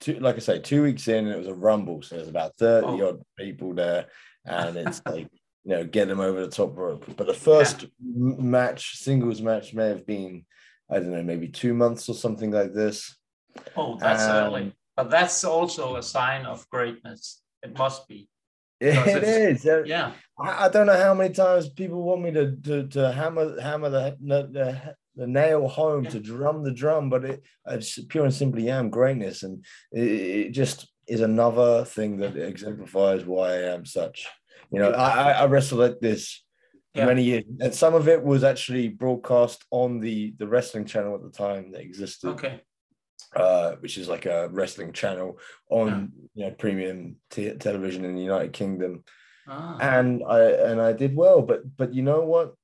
two, 0.00 0.18
like 0.20 0.36
I 0.36 0.38
say, 0.38 0.58
two 0.60 0.82
weeks 0.82 1.08
in, 1.08 1.26
and 1.26 1.34
it 1.34 1.38
was 1.38 1.46
a 1.48 1.54
rumble. 1.54 2.02
So 2.02 2.16
there's 2.16 2.28
about 2.28 2.56
30 2.56 2.86
Oh. 2.86 3.08
odd 3.08 3.22
people 3.38 3.74
there, 3.74 4.06
and 4.44 4.76
it's 4.78 5.02
like, 5.06 5.28
you 5.64 5.70
know, 5.74 5.84
get 5.84 6.08
them 6.08 6.20
over 6.20 6.40
the 6.40 6.50
top 6.50 6.76
rope. 6.76 7.04
But 7.16 7.26
the 7.26 7.34
first 7.34 7.84
m- 8.00 8.50
match, 8.50 8.96
singles 8.96 9.42
match, 9.42 9.74
may 9.74 9.88
have 9.88 10.06
been, 10.06 10.46
I 10.90 11.00
don't 11.00 11.10
know, 11.10 11.22
maybe 11.22 11.48
two 11.48 11.74
months 11.74 12.08
or 12.08 12.14
something 12.14 12.50
like 12.50 12.72
this. 12.72 13.16
Oh, 13.76 13.98
that's 13.98 14.22
Um, 14.24 14.30
early. 14.36 14.72
But 14.96 15.10
that's 15.10 15.44
also 15.44 15.96
a 15.96 16.02
sign 16.02 16.46
of 16.46 16.68
greatness. 16.70 17.42
It 17.62 17.76
must 17.76 18.08
be. 18.08 18.28
It 18.80 19.66
uh, 19.66 19.82
Yeah. 19.84 20.12
I, 20.40 20.66
I 20.66 20.68
don't 20.68 20.86
know 20.86 20.96
how 20.96 21.14
many 21.14 21.34
times 21.34 21.68
people 21.68 22.02
want 22.02 22.22
me 22.22 22.30
to 22.32 22.56
to, 22.56 22.86
to 22.88 23.12
hammer 23.12 23.60
hammer 23.60 23.90
the, 23.90 24.16
the 24.20 24.94
the 25.16 25.26
nail 25.26 25.66
home 25.66 26.04
Yeah. 26.04 26.10
to 26.10 26.20
drum 26.20 26.62
the 26.62 26.72
drum, 26.72 27.10
but 27.10 27.24
it 27.24 27.42
it's 27.66 27.98
pure 28.04 28.24
and 28.24 28.34
simply 28.34 28.70
am 28.70 28.88
greatness, 28.90 29.42
and 29.42 29.64
it, 29.90 30.06
it 30.46 30.50
just 30.52 30.88
is 31.08 31.20
another 31.22 31.84
thing 31.84 32.18
that 32.18 32.36
exemplifies 32.36 33.24
why 33.24 33.48
I 33.54 33.74
am 33.74 33.84
such. 33.84 34.26
You 34.70 34.78
know, 34.80 34.90
I 34.92 35.32
I- 35.32 35.46
wrestled 35.46 35.80
like 35.80 35.98
this 36.00 36.44
Yeah. 36.94 37.06
many 37.06 37.24
years, 37.24 37.44
and 37.60 37.74
some 37.74 37.94
of 37.94 38.06
it 38.08 38.22
was 38.22 38.44
actually 38.44 38.88
broadcast 38.88 39.64
on 39.70 39.98
the 40.00 40.34
the 40.38 40.46
wrestling 40.46 40.84
channel 40.86 41.14
at 41.16 41.22
the 41.22 41.30
time 41.46 41.72
that 41.72 41.80
existed 41.80 42.28
Okay. 42.30 42.60
Uh, 43.36 43.72
which 43.80 43.98
is 43.98 44.08
like 44.08 44.26
a 44.26 44.48
wrestling 44.50 44.92
channel 44.92 45.38
on 45.70 46.12
you 46.34 46.44
know 46.46 46.52
premium 46.52 47.16
t- 47.30 47.52
television 47.54 48.04
in 48.04 48.14
the 48.14 48.22
United 48.22 48.52
Kingdom, 48.52 49.04
Ah, 49.46 49.78
and 49.80 50.22
I 50.28 50.40
and 50.70 50.80
I 50.80 50.92
did 50.92 51.14
well. 51.16 51.42
But 51.42 51.60
but 51.76 51.94
you 51.94 52.02
know 52.02 52.20
what, 52.22 52.54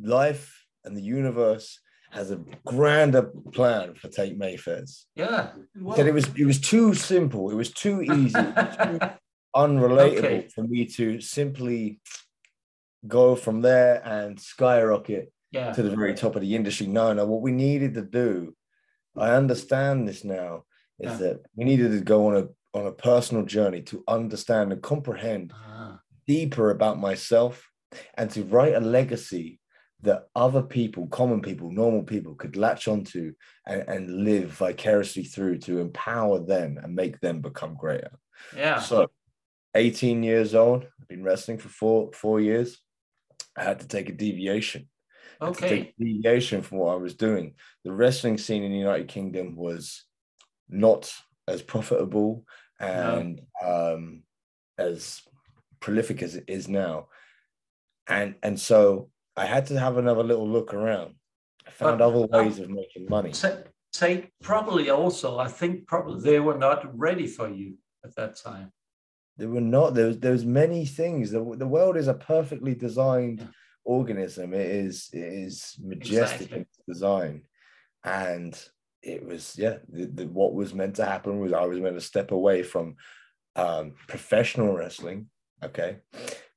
life 0.00 0.64
and 0.84 0.96
the 0.96 1.02
universe 1.02 1.80
has 2.10 2.30
a 2.30 2.40
grander 2.64 3.30
plan 3.52 3.94
for 3.94 4.08
Tate 4.08 4.38
Mayfairs. 4.38 5.04
yeah. 5.14 5.50
He 5.74 5.92
said 5.94 6.06
it 6.06 6.14
was 6.14 6.26
it 6.36 6.46
was 6.46 6.60
too 6.60 6.94
simple, 6.94 7.50
it 7.50 7.54
was 7.54 7.70
too 7.70 8.02
easy, 8.02 8.32
too 8.32 8.98
unrelatable 9.56 10.18
Okay. 10.18 10.48
for 10.54 10.62
me 10.64 10.86
to 10.86 11.20
simply 11.20 12.00
go 13.06 13.36
from 13.36 13.60
there 13.60 14.02
and 14.06 14.40
skyrocket 14.40 15.32
yeah. 15.52 15.72
to 15.72 15.82
the 15.82 15.94
very 15.94 16.14
top 16.14 16.34
of 16.34 16.42
the 16.42 16.54
industry. 16.56 16.86
No, 16.86 17.12
no, 17.12 17.26
what 17.26 17.42
we 17.42 17.52
needed 17.52 17.94
to 17.94 18.02
do, 18.02 18.54
I 19.20 19.34
understand 19.36 20.06
this 20.08 20.24
now, 20.24 20.64
is 20.98 21.12
Yeah. 21.12 21.18
that 21.18 21.40
we 21.54 21.64
needed 21.64 21.90
to 21.92 22.00
go 22.00 22.28
on 22.28 22.36
a 22.36 22.48
on 22.74 22.86
a 22.86 22.92
personal 22.92 23.44
journey 23.44 23.80
to 23.82 24.04
understand 24.06 24.72
and 24.72 24.82
comprehend 24.82 25.52
Ah, 25.54 26.00
deeper 26.26 26.70
about 26.70 26.98
myself 26.98 27.66
and 28.14 28.30
to 28.30 28.44
write 28.44 28.74
a 28.74 28.80
legacy 28.80 29.58
that 30.02 30.26
other 30.36 30.62
people, 30.62 31.06
common 31.08 31.40
people, 31.40 31.70
normal 31.72 32.02
people 32.02 32.34
could 32.34 32.56
latch 32.56 32.86
onto 32.86 33.32
and, 33.66 33.82
and 33.88 34.24
live 34.24 34.50
vicariously 34.50 35.24
through 35.24 35.58
to 35.58 35.78
empower 35.80 36.38
them 36.44 36.78
and 36.80 36.94
make 36.94 37.18
them 37.20 37.40
become 37.40 37.74
greater. 37.74 38.12
yeah. 38.54 38.78
So 38.80 39.10
18 39.74 40.22
years 40.22 40.54
old, 40.54 40.84
I've 41.00 41.08
been 41.08 41.24
wrestling 41.24 41.58
for 41.58 41.68
four 41.70 42.12
four 42.12 42.40
years. 42.40 42.78
I 43.56 43.64
had 43.64 43.80
to 43.80 43.88
take 43.88 44.08
a 44.08 44.12
deviation 44.12 44.88
Okay. 45.40 45.68
take 45.68 45.96
deviation 45.96 46.62
from 46.62 46.78
what 46.78 46.92
I 46.92 46.96
was 46.96 47.14
doing. 47.14 47.54
The 47.84 47.92
wrestling 47.92 48.38
scene 48.38 48.62
in 48.64 48.72
the 48.72 48.78
United 48.78 49.08
Kingdom 49.08 49.54
was 49.56 50.04
not 50.68 51.12
as 51.46 51.62
profitable 51.62 52.44
and 52.80 53.40
um, 53.64 54.22
as 54.78 55.22
prolific 55.80 56.22
as 56.22 56.34
it 56.34 56.44
is 56.48 56.68
now. 56.68 57.08
and 58.08 58.34
and 58.42 58.58
so 58.58 59.10
I 59.36 59.44
had 59.46 59.66
to 59.66 59.78
have 59.78 59.96
another 59.98 60.24
little 60.24 60.48
look 60.48 60.74
around. 60.74 61.14
I 61.66 61.70
found 61.70 61.98
But- 61.98 62.06
other 62.08 62.26
ways 62.26 62.58
of 62.58 62.68
making 62.70 63.06
money. 63.08 63.32
Tate 63.92 64.28
probably 64.42 64.90
also, 64.90 65.38
I 65.38 65.48
think 65.48 65.86
probably 65.86 66.20
they 66.22 66.40
were 66.40 66.58
not 66.58 66.78
ready 66.98 67.26
for 67.26 67.48
you 67.48 67.74
at 68.04 68.14
that 68.16 68.36
time. 68.36 68.70
There 69.38 69.48
were 69.48 69.60
not 69.62 69.94
there 69.94 70.08
was 70.08 70.18
there 70.18 70.32
was 70.32 70.44
many 70.44 70.84
things. 70.84 71.30
The, 71.30 71.42
the 71.56 71.66
world 71.76 71.96
is 71.96 72.08
a 72.08 72.14
perfectly 72.14 72.74
designed 72.74 73.40
Yeah. 73.40 73.46
Organism. 73.88 74.52
It 74.54 74.66
is 74.86 75.08
it 75.12 75.18
is 75.46 75.76
majestic 75.82 76.52
Exactly. 76.52 76.56
in 76.56 76.62
its 76.62 76.78
design, 76.86 77.42
and 78.04 78.52
it 79.02 79.24
was 79.26 79.54
yeah. 79.58 79.78
The, 79.88 80.06
the, 80.06 80.26
what 80.26 80.54
was 80.54 80.74
meant 80.74 80.96
to 80.96 81.04
happen 81.06 81.40
was 81.40 81.52
I 81.52 81.64
was 81.64 81.80
meant 81.80 81.96
to 81.96 82.00
step 82.12 82.30
away 82.30 82.62
from 82.62 82.96
um, 83.56 83.94
professional 84.06 84.76
wrestling. 84.76 85.28
Okay, 85.64 85.98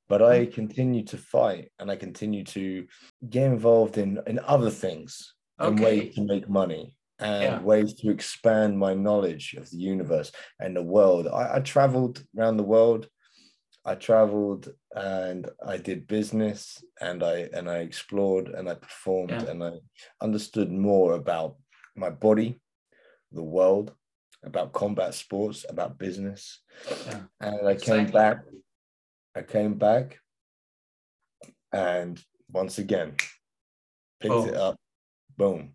but 0.08 0.20
I 0.22 0.34
Mm-hmm. 0.34 0.54
continued 0.54 1.06
to 1.08 1.18
fight 1.18 1.72
and 1.78 1.90
I 1.90 1.96
continued 1.96 2.46
to 2.48 2.86
get 3.28 3.46
involved 3.46 3.96
in 3.98 4.20
in 4.26 4.38
other 4.54 4.70
things 4.70 5.34
and 5.58 5.80
ways 5.80 6.14
to 6.14 6.22
make 6.32 6.48
money 6.48 6.96
and 7.18 7.42
Yeah. 7.42 7.58
ways 7.72 7.94
to 8.00 8.10
expand 8.10 8.78
my 8.78 8.94
knowledge 8.94 9.54
of 9.60 9.70
the 9.70 9.78
universe 9.94 10.30
and 10.60 10.74
the 10.76 10.82
world. 10.96 11.26
I, 11.28 11.56
I 11.56 11.60
traveled 11.60 12.16
around 12.36 12.56
the 12.58 12.70
world. 12.76 13.08
I 13.84 13.94
traveled 13.96 14.72
and 14.94 15.50
I 15.66 15.76
did 15.76 16.06
business 16.06 16.82
and 17.00 17.22
I 17.22 17.48
and 17.52 17.68
I 17.68 17.78
explored 17.78 18.48
and 18.48 18.68
I 18.68 18.74
performed 18.74 19.30
Yeah. 19.30 19.50
and 19.50 19.64
I 19.64 19.72
understood 20.20 20.70
more 20.70 21.14
about 21.14 21.56
my 21.96 22.10
body, 22.10 22.60
the 23.32 23.42
world, 23.42 23.92
about 24.44 24.72
combat 24.72 25.14
sports, 25.14 25.66
about 25.68 25.98
business. 25.98 26.62
Yeah. 27.06 27.22
And 27.40 27.66
I 27.68 27.74
came 27.74 28.06
back. 28.10 28.38
I 29.34 29.42
came 29.42 29.74
back 29.74 30.18
and 31.72 32.22
once 32.50 32.78
again 32.78 33.16
picked 34.20 34.46
it 34.48 34.54
up. 34.54 34.76
Boom. 35.36 35.74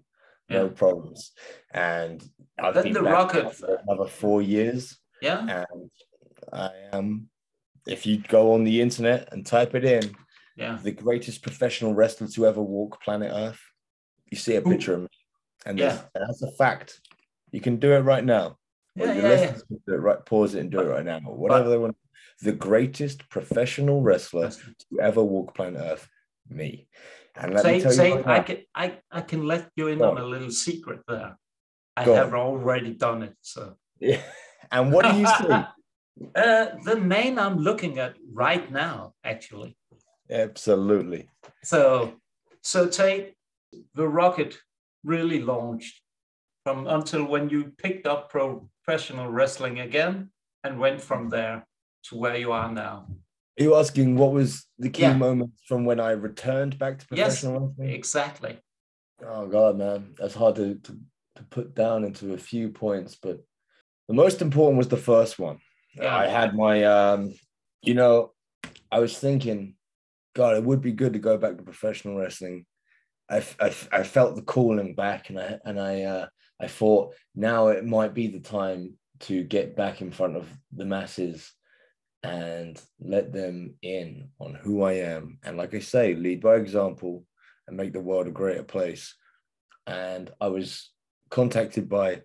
No 0.49 0.69
problems. 0.69 1.33
And 1.73 2.23
I've 2.57 2.73
been 2.75 2.93
the 2.93 3.01
back 3.03 3.13
rocket- 3.33 3.53
for 3.53 3.75
another 3.85 4.09
four 4.09 4.41
years. 4.41 4.97
Yeah. 5.21 5.65
And 5.65 5.91
I 6.53 6.69
am, 6.93 7.29
if 7.87 8.05
you 8.05 8.17
go 8.19 8.53
on 8.53 8.63
the 8.63 8.81
internet 8.81 9.29
and 9.31 9.45
type 9.45 9.73
it 9.75 9.85
in, 9.85 10.15
Yeah. 10.55 10.79
the 10.83 10.91
greatest 10.91 11.41
professional 11.41 11.93
wrestler 11.93 12.27
to 12.27 12.45
ever 12.45 12.61
walk 12.61 13.01
planet 13.01 13.31
Earth, 13.33 13.61
you 14.29 14.37
see 14.37 14.55
a 14.55 14.61
Who? 14.61 14.71
picture 14.71 14.95
of 14.95 15.01
me. 15.01 15.07
And 15.65 15.79
Yeah. 15.79 16.01
that's 16.13 16.41
a 16.41 16.51
fact. 16.51 17.01
You 17.51 17.61
can 17.61 17.77
do 17.77 17.93
it 17.93 17.99
right 17.99 18.23
now. 18.23 18.57
Yeah, 18.95 19.13
your 19.13 19.29
yeah, 19.29 19.41
yeah. 19.41 19.51
can 19.53 19.81
do 19.87 19.93
it 19.93 19.97
right, 19.97 20.25
pause 20.25 20.55
it 20.55 20.61
and 20.61 20.71
do 20.71 20.79
it 20.81 20.85
right 20.85 21.05
now. 21.05 21.19
or 21.25 21.37
Whatever 21.37 21.69
they 21.69 21.77
want. 21.77 21.95
The 22.41 22.51
greatest 22.51 23.29
professional 23.29 24.01
wrestler 24.01 24.49
to 24.51 25.01
ever 25.01 25.23
walk 25.23 25.55
planet 25.55 25.81
Earth, 25.81 26.07
me. 26.49 26.87
And 27.35 27.53
let 27.53 27.65
me 27.65 27.79
Say, 27.79 27.81
tell 27.81 27.91
say, 27.93 28.09
you 28.09 28.15
right 28.15 28.27
I 28.27 28.37
now, 28.37 28.43
can, 28.43 28.57
I, 28.75 28.99
I 29.11 29.21
can 29.21 29.45
let 29.45 29.69
you 29.75 29.87
in 29.87 30.01
on 30.01 30.17
on. 30.17 30.23
a 30.23 30.25
little 30.25 30.51
secret 30.51 31.01
there. 31.07 31.37
I 31.95 32.05
Go 32.05 32.15
have 32.15 32.33
already 32.33 32.93
done 32.93 33.23
it. 33.23 33.35
So, 33.41 33.75
Yeah. 33.99 34.21
And 34.71 34.91
what 34.91 35.05
do 35.05 35.13
you 35.15 35.25
see? 35.27 35.63
uh, 36.35 36.67
the 36.83 36.95
main 36.97 37.39
I'm 37.39 37.57
looking 37.57 37.99
at 37.99 38.15
right 38.33 38.69
now, 38.71 39.13
actually. 39.23 39.77
Absolutely. 40.29 41.29
So, 41.63 42.13
so 42.61 42.87
take 42.87 43.35
the 43.93 44.07
rocket 44.07 44.57
really 45.03 45.41
launched 45.41 46.01
from 46.65 46.87
until 46.87 47.25
when 47.25 47.49
you 47.49 47.71
picked 47.77 48.07
up 48.07 48.29
professional 48.29 49.29
wrestling 49.29 49.79
again 49.79 50.29
and 50.63 50.79
went 50.79 51.01
from 51.01 51.29
there 51.29 51.65
to 52.03 52.17
where 52.17 52.35
you 52.37 52.51
are 52.51 52.71
now. 52.71 53.07
Are 53.59 53.63
you 53.63 53.75
asking 53.75 54.17
what 54.17 54.33
was 54.33 54.67
the 54.77 54.89
key 54.89 55.03
Yeah. 55.03 55.13
moments 55.13 55.61
from 55.67 55.85
when 55.85 55.99
I 55.99 56.11
returned 56.11 56.77
back 56.77 56.99
to 56.99 57.05
Yes. 57.11 57.41
professional 57.41 57.67
wrestling? 57.67 57.89
Exactly. 57.89 58.59
Oh 59.25 59.47
God, 59.47 59.77
man, 59.77 60.13
that's 60.17 60.35
hard 60.35 60.55
to, 60.55 60.75
to 60.75 60.99
to 61.37 61.43
put 61.43 61.75
down 61.75 62.03
into 62.03 62.33
a 62.33 62.37
few 62.37 62.69
points, 62.69 63.15
but 63.15 63.39
the 64.07 64.13
most 64.13 64.41
important 64.41 64.77
was 64.77 64.87
the 64.87 64.97
first 64.97 65.37
one. 65.37 65.59
Yeah. 65.97 66.15
I 66.15 66.27
had 66.27 66.55
my, 66.55 66.83
um, 66.83 67.33
you 67.81 67.93
know, 67.93 68.33
I 68.91 68.99
was 68.99 69.17
thinking, 69.17 69.75
God, 70.35 70.55
it 70.55 70.63
would 70.63 70.81
be 70.81 70.91
good 70.91 71.13
to 71.13 71.19
go 71.19 71.37
back 71.37 71.57
to 71.57 71.63
professional 71.63 72.17
wrestling. 72.17 72.65
I 73.29 73.43
I 73.91 74.03
felt 74.03 74.35
the 74.35 74.41
calling 74.41 74.95
back, 74.95 75.29
and 75.29 75.39
I 75.39 75.59
and 75.65 75.79
I 75.79 76.03
uh, 76.03 76.27
I 76.61 76.67
thought 76.67 77.13
now 77.35 77.67
it 77.67 77.85
might 77.85 78.13
be 78.13 78.27
the 78.27 78.39
time 78.39 78.93
to 79.21 79.43
get 79.43 79.75
back 79.75 80.01
in 80.01 80.11
front 80.11 80.37
of 80.37 80.47
the 80.73 80.85
masses 80.85 81.51
and 82.23 82.81
let 82.99 83.33
them 83.33 83.75
in 83.81 84.29
on 84.39 84.53
who 84.53 84.83
I 84.83 84.93
am, 84.93 85.39
and 85.43 85.57
like 85.57 85.73
I 85.73 85.79
say, 85.79 86.15
lead 86.15 86.41
by 86.41 86.55
example 86.55 87.25
and 87.67 87.75
make 87.75 87.91
the 87.91 87.99
world 87.99 88.27
a 88.27 88.31
greater 88.31 88.63
place. 88.63 89.15
And 89.85 90.31
I 90.39 90.47
was 90.47 90.89
contacted 91.29 91.89
by 91.89 92.21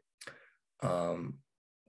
um, 0.82 1.38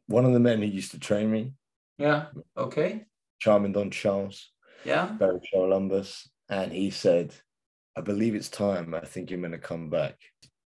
one 0.07 0.25
of 0.25 0.33
the 0.33 0.39
men 0.39 0.59
who 0.59 0.67
used 0.67 0.91
to 0.91 0.99
train 0.99 1.31
me, 1.31 1.53
Yeah. 1.97 2.25
Okay. 2.57 3.05
Charmin 3.39 3.71
Don 3.71 3.91
Charles, 3.91 4.49
Yeah. 4.85 5.07
Barry 5.19 5.39
Columbus, 5.51 6.29
and 6.49 6.71
he 6.71 6.89
said, 6.91 7.33
I 7.97 8.01
believe 8.01 8.35
it's 8.35 8.49
time. 8.49 8.93
I 8.93 9.01
think 9.01 9.29
you're 9.29 9.39
going 9.39 9.51
to 9.51 9.57
come 9.57 9.89
back. 9.89 10.15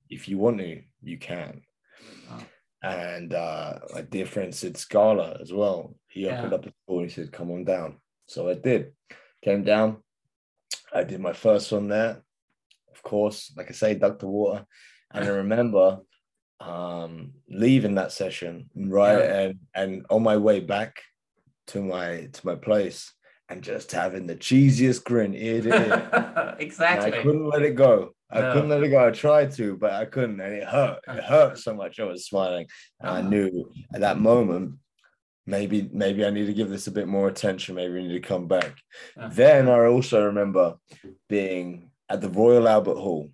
If 0.08 0.28
you 0.28 0.38
want 0.38 0.58
to, 0.58 0.82
you 1.02 1.18
can. 1.18 1.62
Oh. 2.30 2.44
And 2.82 3.32
uh, 3.32 3.78
my 3.94 4.02
dear 4.02 4.26
friend 4.26 4.52
Sid 4.54 4.76
Scala 4.76 5.38
as 5.40 5.52
well. 5.52 5.94
He 6.08 6.24
Yeah. 6.26 6.38
opened 6.38 6.52
up 6.54 6.62
the 6.64 6.72
door 6.88 7.02
and 7.02 7.10
he 7.10 7.14
said, 7.14 7.30
Come 7.32 7.50
on 7.52 7.64
down. 7.64 7.98
So 8.26 8.48
I 8.48 8.54
did. 8.54 8.92
Came 9.44 9.62
down. 9.64 9.98
I 10.92 11.04
did 11.04 11.20
my 11.20 11.32
first 11.32 11.70
one 11.72 11.88
there. 11.88 12.22
Of 12.92 13.02
course, 13.02 13.52
like 13.56 13.68
I 13.70 13.72
say, 13.72 13.94
ducked 13.94 14.20
the 14.20 14.26
water. 14.28 14.66
And 15.12 15.24
I 15.24 15.28
remember 15.42 16.00
um, 16.60 17.32
leaving 17.48 17.94
that 17.96 18.12
session 18.12 18.68
right 18.76 19.18
Yeah. 19.18 19.40
and 19.40 19.58
and 19.74 20.06
on 20.10 20.22
my 20.22 20.36
way 20.36 20.60
back 20.60 21.02
to 21.68 21.82
my 21.82 22.28
to 22.32 22.46
my 22.46 22.54
place 22.54 23.12
and 23.48 23.62
just 23.62 23.92
having 23.92 24.26
the 24.26 24.36
cheesiest 24.36 25.04
grin 25.04 25.34
ear 25.34 25.60
to 25.62 25.68
ear. 25.68 26.56
And 26.62 26.80
I 26.80 27.10
couldn't 27.22 27.48
let 27.48 27.62
it 27.62 27.74
go. 27.76 28.14
I 28.30 28.40
No. 28.40 28.52
couldn't 28.52 28.68
let 28.70 28.82
it 28.82 28.88
go. 28.88 29.06
I 29.06 29.10
tried 29.10 29.52
to, 29.52 29.76
but 29.76 29.92
I 29.92 30.04
couldn't, 30.06 30.40
and 30.40 30.54
it 30.54 30.64
hurt. 30.64 31.00
It 31.08 31.22
hurt 31.24 31.58
so 31.58 31.74
much. 31.74 31.98
I 32.00 32.04
was 32.04 32.24
smiling, 32.26 32.66
and 33.00 33.10
I 33.10 33.18
Uh-huh. 33.20 33.28
knew 33.28 33.72
at 33.94 34.00
that 34.00 34.18
moment, 34.18 34.76
maybe 35.46 35.88
maybe 35.92 36.24
I 36.24 36.30
need 36.30 36.46
to 36.46 36.54
give 36.54 36.70
this 36.70 36.86
a 36.86 36.92
bit 36.92 37.08
more 37.08 37.28
attention. 37.28 37.74
Maybe 37.74 37.98
I 37.98 38.02
need 38.02 38.12
to 38.22 38.28
come 38.28 38.46
back. 38.48 38.78
Yeah. 39.16 39.28
Then 39.32 39.68
I 39.68 39.86
also 39.86 40.24
remember 40.26 40.76
being 41.28 41.90
at 42.08 42.20
the 42.20 42.30
Royal 42.30 42.68
Albert 42.68 42.96
Hall, 42.98 43.30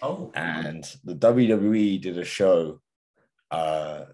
Oh. 0.00 0.30
and 0.34 0.84
the 1.04 1.14
WWE 1.14 1.98
did 2.00 2.16
a 2.18 2.24
show 2.24 2.80
uh, 3.50 4.04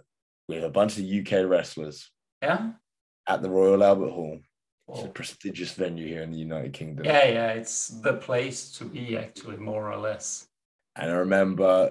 with 0.49 0.65
a 0.65 0.71
bunch 0.71 0.97
of 0.99 1.05
UK 1.05 1.45
wrestlers 1.45 2.11
Yeah. 2.43 2.73
At 3.27 3.43
the 3.43 3.51
Royal 3.51 3.83
Albert 3.83 4.11
Hall. 4.11 4.39
It's 4.89 5.03
a 5.03 5.09
prestigious 5.09 5.73
venue 5.73 6.07
here 6.07 6.23
in 6.23 6.31
the 6.31 6.39
United 6.39 6.73
Kingdom. 6.73 7.07
Yeah, 7.07 7.27
yeah, 7.29 7.51
it's 7.53 7.89
the 7.89 8.15
place 8.15 8.71
to 8.73 8.85
be 8.85 9.19
actually, 9.19 9.57
more 9.57 9.91
or 9.91 9.97
less. 9.97 10.47
And 10.95 11.11
I 11.11 11.15
remember 11.15 11.91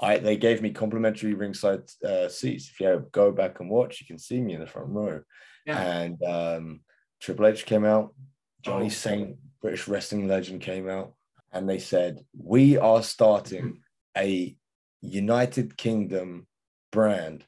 I 0.00 0.18
they 0.18 0.36
gave 0.36 0.62
me 0.62 0.70
complimentary 0.70 1.34
ringside 1.34 1.82
uh, 2.04 2.28
seats. 2.28 2.70
If 2.70 2.80
you 2.80 3.06
go 3.12 3.32
back 3.32 3.60
and 3.60 3.68
watch, 3.68 4.00
you 4.00 4.06
can 4.06 4.18
see 4.18 4.40
me 4.40 4.54
in 4.54 4.60
the 4.60 4.66
front 4.66 4.88
row. 4.88 5.20
Yeah. 5.66 5.78
And 5.78 6.22
um, 6.22 6.80
Triple 7.20 7.46
H 7.48 7.66
came 7.66 7.84
out, 7.84 8.14
Johnny 8.62 8.86
Oh. 8.86 8.90
Saint, 8.90 9.36
British 9.60 9.86
wrestling 9.88 10.26
legend, 10.26 10.62
came 10.62 10.88
out, 10.88 11.12
and 11.52 11.68
they 11.68 11.78
said, 11.78 12.20
"We 12.36 12.78
are 12.78 13.02
starting 13.02 13.82
a 14.16 14.56
United 15.02 15.76
Kingdom 15.76 16.46
brand, 16.92 17.44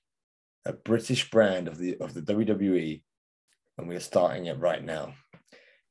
a 0.68 0.72
British 0.72 1.30
brand 1.30 1.66
of 1.66 1.78
the 1.78 1.96
of 1.98 2.14
the 2.14 2.22
WWE, 2.22 3.02
and 3.78 3.88
we're 3.88 4.00
starting 4.00 4.46
it 4.46 4.58
right 4.58 4.84
now." 4.84 5.14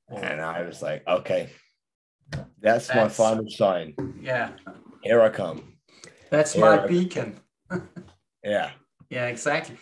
And 0.10 0.40
I 0.40 0.62
was 0.62 0.82
like, 0.82 1.06
"Okay, 1.08 1.50
that's, 2.62 2.88
my 2.94 3.10
final 3.10 3.50
sign. 3.50 3.96
Yeah, 4.22 4.52
Here 5.04 5.22
I 5.22 5.30
come." 5.30 5.74
that's 6.30 6.56
Yeah. 6.56 6.62
my 6.62 6.88
beacon. 6.88 7.40
Yeah. 8.44 8.72
Yeah, 9.10 9.28
exactly. 9.28 9.78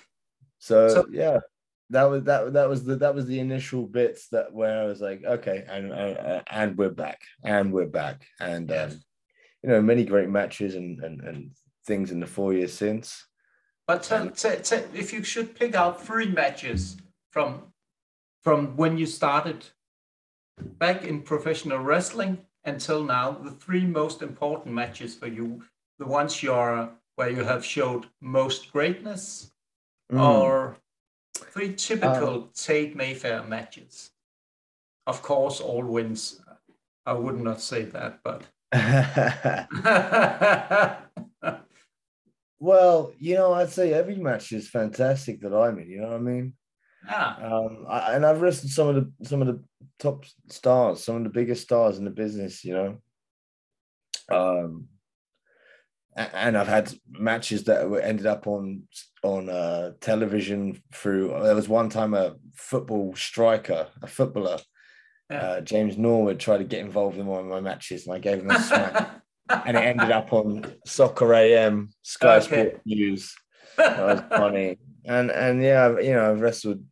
So, 0.59 0.87
So- 0.87 1.07
yeah, 1.11 1.39
that 1.89 2.03
was 2.03 2.23
that 2.25 2.53
that 2.53 2.69
was 2.69 2.83
the 2.83 2.95
that 2.97 3.15
was 3.15 3.25
the 3.25 3.39
initial 3.39 3.87
bits 3.87 4.27
that 4.29 4.53
where 4.53 4.83
I 4.83 4.85
was 4.85 5.01
like, 5.01 5.23
okay, 5.23 5.65
and 5.67 5.91
uh, 5.91 6.41
and 6.49 6.77
we're 6.77 6.91
back, 7.05 7.21
and 7.43 7.73
we're 7.73 7.87
back, 8.01 8.23
and 8.39 8.69
Yes. 8.69 8.93
um, 8.93 8.99
you 9.63 9.69
know, 9.69 9.81
many 9.81 10.05
great 10.05 10.29
matches 10.29 10.75
and 10.75 11.03
and 11.03 11.21
and 11.21 11.51
things 11.87 12.11
in 12.11 12.19
the 12.19 12.27
four 12.27 12.53
years 12.53 12.73
since. 12.73 13.25
But 13.87 14.03
tell, 14.03 14.29
t- 14.31 14.57
t- 14.63 14.75
if 14.93 15.13
you 15.13 15.23
should 15.23 15.55
pick 15.55 15.75
out 15.75 16.03
three 16.03 16.27
matches 16.27 16.97
from 17.31 17.61
from 18.43 18.75
when 18.77 18.97
you 18.97 19.05
started 19.05 19.65
back 20.77 21.03
in 21.03 21.21
professional 21.21 21.79
wrestling 21.79 22.37
until 22.63 23.03
now, 23.03 23.31
the 23.31 23.51
three 23.51 23.85
most 23.85 24.21
important 24.21 24.73
matches 24.75 25.15
for 25.15 25.27
you, 25.27 25.63
the 25.99 26.05
ones 26.05 26.41
you're 26.43 26.89
where 27.15 27.29
you 27.29 27.43
have 27.43 27.65
showed 27.65 28.07
most 28.21 28.71
greatness, 28.71 29.51
Mm. 30.11 30.21
or 30.21 30.77
three 31.35 31.73
typical 31.73 32.49
Tate 32.53 32.95
Mayfair 32.95 33.41
matches. 33.43 34.11
Of 35.07 35.23
course, 35.23 35.59
all 35.59 35.83
wins 35.83 36.39
I 37.07 37.13
would 37.13 37.39
not 37.39 37.61
say 37.61 37.83
that, 37.85 38.19
but. 38.23 38.43
well, 42.59 43.13
you 43.17 43.35
know, 43.35 43.53
I'd 43.53 43.69
say 43.69 43.93
every 43.93 44.15
match 44.15 44.51
is 44.51 44.69
fantastic 44.69 45.41
that 45.41 45.53
I'm 45.55 45.79
in. 45.79 45.89
You 45.89 46.01
know 46.01 46.07
what 46.09 46.15
I 46.15 46.19
mean? 46.19 46.53
yeah. 47.07 47.35
Um, 47.41 47.85
I, 47.87 48.13
and 48.15 48.25
I've 48.25 48.41
wrestled 48.41 48.71
some 48.71 48.87
of 48.87 48.95
the 48.95 49.11
some 49.27 49.41
of 49.41 49.47
the 49.47 49.63
top 49.99 50.25
stars, 50.49 51.03
some 51.03 51.17
of 51.17 51.23
the 51.23 51.29
biggest 51.29 51.63
stars 51.63 51.97
in 51.97 52.05
the 52.05 52.11
business. 52.11 52.63
You 52.65 52.73
know, 52.73 52.97
um, 54.35 54.87
and 56.15 56.57
I've 56.57 56.67
had 56.67 56.93
matches 57.11 57.65
that 57.65 57.89
were 57.89 57.99
ended 57.99 58.25
up 58.25 58.47
on 58.47 58.83
on 59.23 59.49
uh, 59.49 59.91
television 59.99 60.81
through. 60.93 61.37
There 61.43 61.55
was 61.55 61.67
one 61.69 61.89
time 61.89 62.13
a 62.13 62.35
football 62.55 63.13
striker, 63.15 63.87
a 64.01 64.07
footballer, 64.07 64.59
Yeah. 65.29 65.41
uh, 65.41 65.61
James 65.61 65.97
Norwood, 65.97 66.39
tried 66.39 66.59
to 66.59 66.63
get 66.63 66.79
involved 66.79 67.17
in 67.17 67.25
one 67.25 67.41
of 67.41 67.47
my 67.47 67.59
matches, 67.59 68.07
and 68.07 68.15
I 68.15 68.19
gave 68.19 68.39
him 68.39 68.49
a 68.51 68.59
smack, 68.59 69.21
and 69.49 69.77
it 69.77 69.81
ended 69.83 70.11
up 70.11 70.33
on 70.33 70.65
Soccer 70.85 71.33
AM, 71.33 71.89
Sky 72.01 72.37
Okay. 72.37 72.45
Sport 72.45 72.81
News. 72.85 73.35
That 73.77 73.99
was 73.99 74.21
funny. 74.29 74.77
And 75.05 75.29
and 75.31 75.61
yeah, 75.61 75.99
you 75.99 76.13
know, 76.13 76.31
I've 76.31 76.41
wrestled 76.41 76.83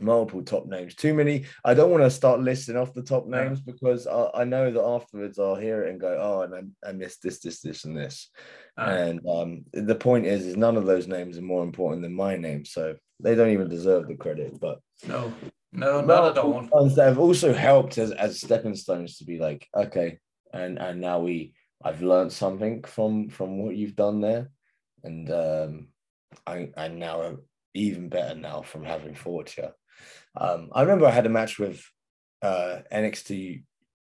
multiple 0.00 0.42
top 0.42 0.66
names. 0.66 0.94
Too 0.94 1.14
many. 1.14 1.46
I 1.64 1.74
don't 1.74 1.90
want 1.90 2.04
to 2.04 2.10
start 2.10 2.40
listing 2.40 2.76
off 2.76 2.94
the 2.94 3.02
top 3.02 3.26
names 3.26 3.60
because 3.60 4.06
I, 4.06 4.30
I 4.34 4.44
know 4.44 4.70
that 4.70 4.80
afterwards 4.82 5.38
I'll 5.38 5.56
hear 5.56 5.82
it 5.82 5.90
and 5.90 6.00
go, 6.00 6.16
oh, 6.20 6.42
and 6.42 6.72
I, 6.84 6.88
I 6.88 6.92
missed 6.92 7.22
this, 7.22 7.40
this, 7.40 7.60
this, 7.60 7.84
and 7.84 7.96
this. 7.96 8.30
Ah, 8.78 8.90
And 8.90 9.20
um, 9.26 9.64
the 9.72 9.96
point 9.96 10.26
is, 10.26 10.46
is 10.46 10.56
none 10.56 10.76
of 10.76 10.86
those 10.86 11.08
names 11.08 11.38
are 11.38 11.42
more 11.42 11.64
important 11.64 12.02
than 12.02 12.14
my 12.14 12.36
name, 12.36 12.64
so 12.64 12.94
they 13.18 13.34
don't 13.34 13.50
even 13.50 13.68
deserve 13.68 14.06
the 14.06 14.14
credit. 14.14 14.60
But 14.60 14.78
no, 15.08 15.32
no, 15.72 16.00
not 16.02 16.36
at 16.36 16.38
all. 16.38 16.68
ones 16.70 16.94
that 16.94 17.06
have 17.06 17.18
also 17.18 17.52
helped 17.52 17.98
as 17.98 18.12
as 18.12 18.40
stepping 18.40 18.76
stones 18.76 19.18
to 19.18 19.24
be 19.24 19.38
like, 19.38 19.66
okay, 19.74 20.18
and 20.52 20.78
and 20.78 21.00
now 21.00 21.20
we, 21.20 21.54
I've 21.82 22.02
learned 22.02 22.32
something 22.32 22.82
from 22.84 23.28
from 23.28 23.58
what 23.58 23.76
you've 23.76 23.96
done 23.96 24.20
there, 24.20 24.50
and 25.04 25.30
um, 25.30 25.88
I 26.46 26.70
I 26.76 26.88
now 26.88 27.36
even 27.74 28.08
better 28.08 28.34
now 28.34 28.62
from 28.62 28.84
having 28.84 29.14
fought 29.14 29.56
you. 29.56 29.68
Um, 30.36 30.70
I 30.72 30.82
remember 30.82 31.06
I 31.06 31.10
had 31.10 31.26
a 31.26 31.30
match 31.30 31.58
with 31.58 31.84
uh, 32.42 32.78
NXT 32.92 33.62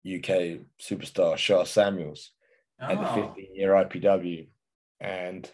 UK 0.06 0.60
superstar 0.82 1.38
Sha 1.38 1.64
Samuels 1.64 2.32
at 2.80 3.00
the 3.00 3.10
Oh, 3.10 3.28
15 3.28 3.56
year 3.56 3.72
IPW, 3.72 4.48
and 5.00 5.50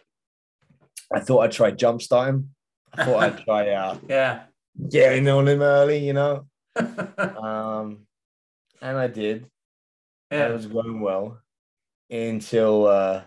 I 1.14 1.20
thought 1.20 1.42
I'd 1.42 1.52
try 1.52 1.72
jumpstart 1.72 2.30
him. 2.30 2.50
I 2.94 3.06
thought 3.06 3.24
I'd 3.24 3.44
try 3.44 3.70
uh, 3.74 3.98
yeah. 4.08 4.44
getting 4.90 5.28
on 5.28 5.48
him 5.48 5.62
early, 5.62 6.06
you 6.06 6.14
know. 6.14 6.46
Um, 7.20 8.08
and 8.82 8.98
I 8.98 9.08
did. 9.08 9.46
And 10.32 10.52
It 10.52 10.54
was 10.54 10.68
going 10.68 11.02
well 11.02 11.40
until 12.10 12.88
uh, 12.88 13.24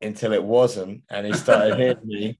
until 0.00 0.32
it 0.32 0.42
wasn't, 0.44 1.02
and 1.10 1.26
he 1.26 1.32
started 1.32 1.76
hitting 1.78 2.06
me. 2.06 2.38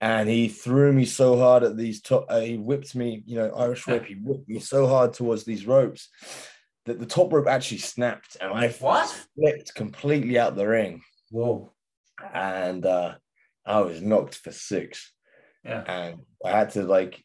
And 0.00 0.28
he 0.28 0.46
threw 0.48 0.92
me 0.92 1.04
so 1.04 1.36
hard 1.36 1.64
at 1.64 1.76
these 1.76 2.00
top. 2.00 2.26
Uh, 2.28 2.38
he 2.40 2.56
whipped 2.56 2.94
me, 2.94 3.24
you 3.26 3.36
know, 3.36 3.50
Irish 3.52 3.84
whip. 3.86 4.06
He 4.06 4.14
whipped 4.14 4.48
me 4.48 4.60
so 4.60 4.86
hard 4.86 5.12
towards 5.12 5.42
these 5.42 5.66
ropes 5.66 6.08
that 6.86 7.00
the 7.00 7.06
top 7.06 7.32
rope 7.32 7.48
actually 7.48 7.78
snapped, 7.78 8.36
and 8.40 8.52
I 8.52 8.68
What? 8.68 9.08
flipped 9.36 9.74
completely 9.74 10.38
out 10.38 10.54
the 10.54 10.68
ring, 10.68 11.02
Whoa. 11.30 11.72
and 12.32 12.86
uh, 12.86 13.16
I 13.66 13.80
was 13.80 14.00
knocked 14.00 14.36
for 14.36 14.52
six. 14.52 15.12
Yeah. 15.64 15.82
and 15.86 16.20
I 16.44 16.50
had 16.52 16.70
to 16.70 16.84
like 16.84 17.22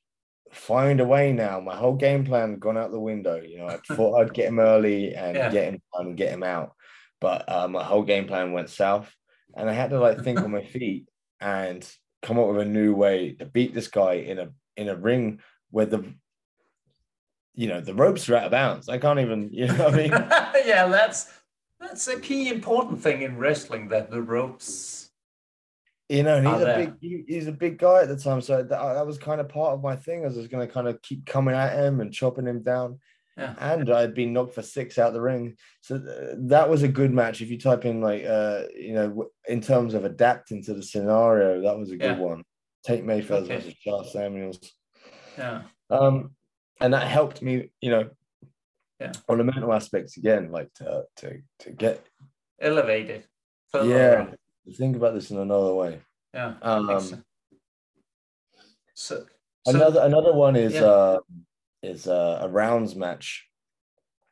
find 0.53 0.99
a 1.01 1.05
way 1.05 1.33
now. 1.33 1.59
My 1.59 1.75
whole 1.75 1.95
game 1.95 2.25
plan 2.25 2.51
had 2.51 2.59
gone 2.59 2.77
out 2.77 2.91
the 2.91 2.99
window. 2.99 3.41
You 3.41 3.57
know, 3.59 3.67
I 3.67 3.77
thought 3.95 4.19
I'd 4.21 4.33
get 4.33 4.47
him 4.47 4.59
early 4.59 5.13
and 5.15 5.35
Yeah. 5.35 5.51
get 5.51 5.65
him 5.73 5.81
and 5.93 6.17
get 6.17 6.29
him 6.31 6.43
out, 6.43 6.73
but 7.19 7.47
uh, 7.47 7.67
my 7.67 7.83
whole 7.83 8.03
game 8.03 8.27
plan 8.27 8.51
went 8.53 8.69
south, 8.69 9.13
and 9.55 9.69
I 9.69 9.73
had 9.73 9.89
to 9.91 9.99
like 9.99 10.21
think 10.23 10.39
on 10.39 10.51
my 10.51 10.63
feet 10.75 11.07
and 11.41 11.87
come 12.21 12.39
up 12.39 12.47
with 12.47 12.61
a 12.61 12.65
new 12.65 12.93
way 12.95 13.33
to 13.33 13.45
beat 13.45 13.73
this 13.73 13.87
guy 13.87 14.13
in 14.13 14.39
a 14.39 14.49
in 14.77 14.89
a 14.89 14.95
ring 14.95 15.39
where 15.71 15.85
the 15.85 16.03
you 17.55 17.67
know 17.67 17.81
the 17.81 17.93
ropes 17.93 18.29
are 18.29 18.35
out 18.35 18.45
of 18.45 18.51
bounds. 18.51 18.89
I 18.89 18.97
can't 18.97 19.19
even, 19.19 19.49
you 19.51 19.67
know 19.67 19.73
what 19.85 19.93
I 19.93 19.97
mean? 19.97 20.11
yeah, 20.65 20.87
that's 20.87 21.31
that's 21.79 22.07
a 22.07 22.19
key 22.19 22.49
important 22.49 23.01
thing 23.01 23.21
in 23.21 23.37
wrestling 23.37 23.89
that 23.89 24.09
the 24.09 24.21
ropes. 24.21 25.02
You 26.09 26.23
know, 26.23 26.35
and 26.37 26.47
he's 26.47 26.61
a 26.61 26.65
there. 26.65 26.77
big 26.77 26.93
he- 26.99 27.23
he's 27.27 27.47
a 27.47 27.51
big 27.51 27.77
guy 27.79 28.01
at 28.01 28.07
the 28.09 28.17
time. 28.17 28.41
So 28.41 28.57
that, 28.57 28.69
that 28.69 29.07
was 29.07 29.17
kind 29.17 29.39
of 29.41 29.49
part 29.49 29.73
of 29.73 29.81
my 29.81 29.95
thing. 29.95 30.23
I 30.23 30.27
was 30.27 30.35
just 30.35 30.51
going 30.51 30.67
to 30.67 30.71
kind 30.73 30.87
of 30.87 31.01
keep 31.01 31.25
coming 31.25 31.55
at 31.55 31.77
him 31.77 32.01
and 32.01 32.13
chopping 32.13 32.45
him 32.45 32.61
down. 32.61 32.99
Yeah. 33.37 33.55
And 33.59 33.89
I'd 33.89 34.13
been 34.13 34.33
knocked 34.33 34.53
for 34.53 34.61
six 34.61 34.99
out 34.99 35.13
the 35.13 35.21
ring. 35.21 35.55
So 35.81 35.97
th- 35.97 36.35
that 36.49 36.69
was 36.69 36.83
a 36.83 36.87
good 36.87 37.11
match. 37.11 37.41
If 37.41 37.49
you 37.49 37.57
type 37.57 37.83
in 37.85 37.99
like 38.01 38.25
uh 38.25 38.63
you 38.75 38.93
know 38.93 39.29
in 39.47 39.59
terms 39.61 39.93
of 39.95 40.05
adapting 40.05 40.61
to 40.63 40.73
the 40.75 40.83
scenario, 40.83 41.61
that 41.61 41.77
was 41.77 41.89
a 41.89 41.97
good 41.97 42.17
Yeah. 42.17 42.19
one. 42.19 42.43
Tate 42.85 43.03
Mayfairs 43.05 43.45
Okay. 43.45 43.55
versus 43.55 43.73
Charles 43.75 44.11
Samuels. 44.13 44.59
Yeah. 45.37 45.63
Um, 45.89 46.35
and 46.81 46.93
that 46.93 47.07
helped 47.07 47.41
me, 47.41 47.71
you 47.81 47.89
know, 47.91 48.09
Yeah. 48.99 49.13
on 49.29 49.37
the 49.39 49.45
mental 49.45 49.73
aspects 49.73 50.17
again, 50.17 50.51
like 50.51 50.71
to 50.75 51.05
to 51.17 51.41
to 51.59 51.71
get 51.71 52.05
Elevated. 52.59 53.25
yeah. 53.73 54.27
Think 54.71 54.95
about 54.95 55.13
this 55.13 55.31
in 55.31 55.37
another 55.37 55.73
way. 55.73 56.01
Yeah. 56.33 56.53
Um. 56.61 57.23
So, 58.95 59.17
so 59.17 59.25
another 59.65 60.01
another 60.01 60.33
one 60.33 60.55
is 60.55 60.73
yeah. 60.73 60.83
uh 60.83 61.19
is 61.81 62.07
uh, 62.07 62.39
a 62.41 62.47
rounds 62.47 62.95
match 62.95 63.45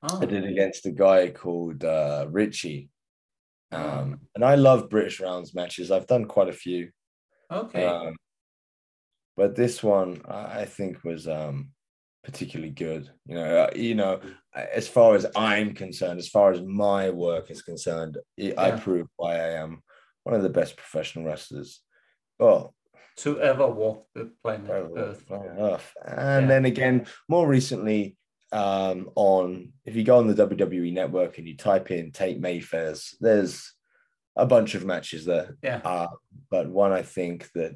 oh, 0.04 0.22
I 0.22 0.26
did 0.26 0.46
against 0.46 0.86
a 0.86 0.92
guy 0.92 1.30
called 1.30 1.84
uh 1.84 2.28
Richie. 2.30 2.90
Oh. 3.72 3.78
Um 3.78 4.22
and 4.36 4.46
I 4.46 4.56
love 4.56 4.90
British 4.90 5.20
rounds 5.20 5.56
matches. 5.56 5.92
I've 5.92 6.08
done 6.08 6.26
quite 6.26 6.50
a 6.50 6.54
few. 6.54 6.90
okay. 7.52 7.86
Um 7.86 8.16
but 9.36 9.56
this 9.56 9.82
one 9.82 10.22
I 10.28 10.66
think 10.66 11.04
was 11.04 11.28
um 11.28 11.72
particularly 12.24 12.72
good. 12.72 13.10
You 13.26 13.36
know, 13.36 13.58
uh, 13.64 13.70
you 13.76 13.96
know, 13.96 14.20
as 14.54 14.88
far 14.88 15.16
as 15.16 15.26
I'm 15.36 15.74
concerned, 15.74 16.20
as 16.20 16.30
far 16.30 16.52
as 16.52 16.62
my 16.62 17.10
work 17.10 17.50
is 17.50 17.62
concerned, 17.62 18.18
I 18.40 18.54
I 18.58 18.72
prove 18.72 19.08
why 19.16 19.36
I 19.36 19.52
am 19.54 19.82
one 20.24 20.36
of 20.36 20.44
the 20.44 20.50
best 20.50 20.78
professional 20.78 21.26
wrestlers. 21.26 21.82
Oh, 22.40 22.74
to 23.18 23.40
ever 23.42 23.68
walk 23.68 24.08
the 24.16 24.32
planet 24.44 24.70
Earth. 24.70 25.24
Earth. 25.32 25.94
And 26.06 26.44
Yeah. 26.44 26.48
then 26.48 26.66
again, 26.66 27.06
more 27.28 27.48
recently, 27.48 28.18
um, 28.54 29.10
on 29.16 29.74
if 29.86 29.96
you 29.96 30.04
go 30.04 30.18
on 30.18 30.28
the 30.28 30.34
WWE 30.34 30.92
network 30.94 31.38
and 31.38 31.48
you 31.48 31.56
type 31.56 31.92
in 31.92 32.12
Tate 32.12 32.42
Mayfairs, 32.42 33.16
there's 33.20 33.74
a 34.36 34.46
bunch 34.46 34.76
of 34.76 34.86
matches 34.86 35.26
there. 35.26 35.58
Yeah. 35.62 35.82
Uh, 35.84 36.08
but 36.50 36.70
one 36.70 36.92
I 36.92 37.02
think 37.04 37.50
that 37.54 37.74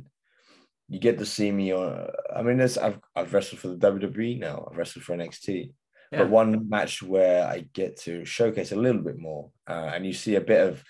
you 0.87 0.99
get 0.99 1.17
to 1.19 1.25
see 1.25 1.51
me 1.51 1.73
on. 1.73 2.09
I 2.33 2.41
mean, 2.43 2.57
there's 2.57 2.77
I've 2.77 2.99
I've 3.15 3.33
wrestled 3.33 3.59
for 3.59 3.69
the 3.69 3.77
WWE 3.77 4.39
now. 4.39 4.67
I've 4.69 4.77
wrestled 4.77 5.03
for 5.03 5.15
NXT. 5.15 5.73
Yeah. 6.11 6.19
But 6.19 6.29
one 6.29 6.69
match 6.69 7.01
where 7.01 7.45
I 7.47 7.65
get 7.73 7.97
to 8.01 8.23
showcase 8.25 8.71
a 8.71 8.75
little 8.75 9.01
bit 9.01 9.17
more, 9.17 9.51
uh, 9.67 9.91
and 9.93 10.05
you 10.05 10.13
see 10.13 10.35
a 10.35 10.41
bit 10.41 10.61
of 10.69 10.83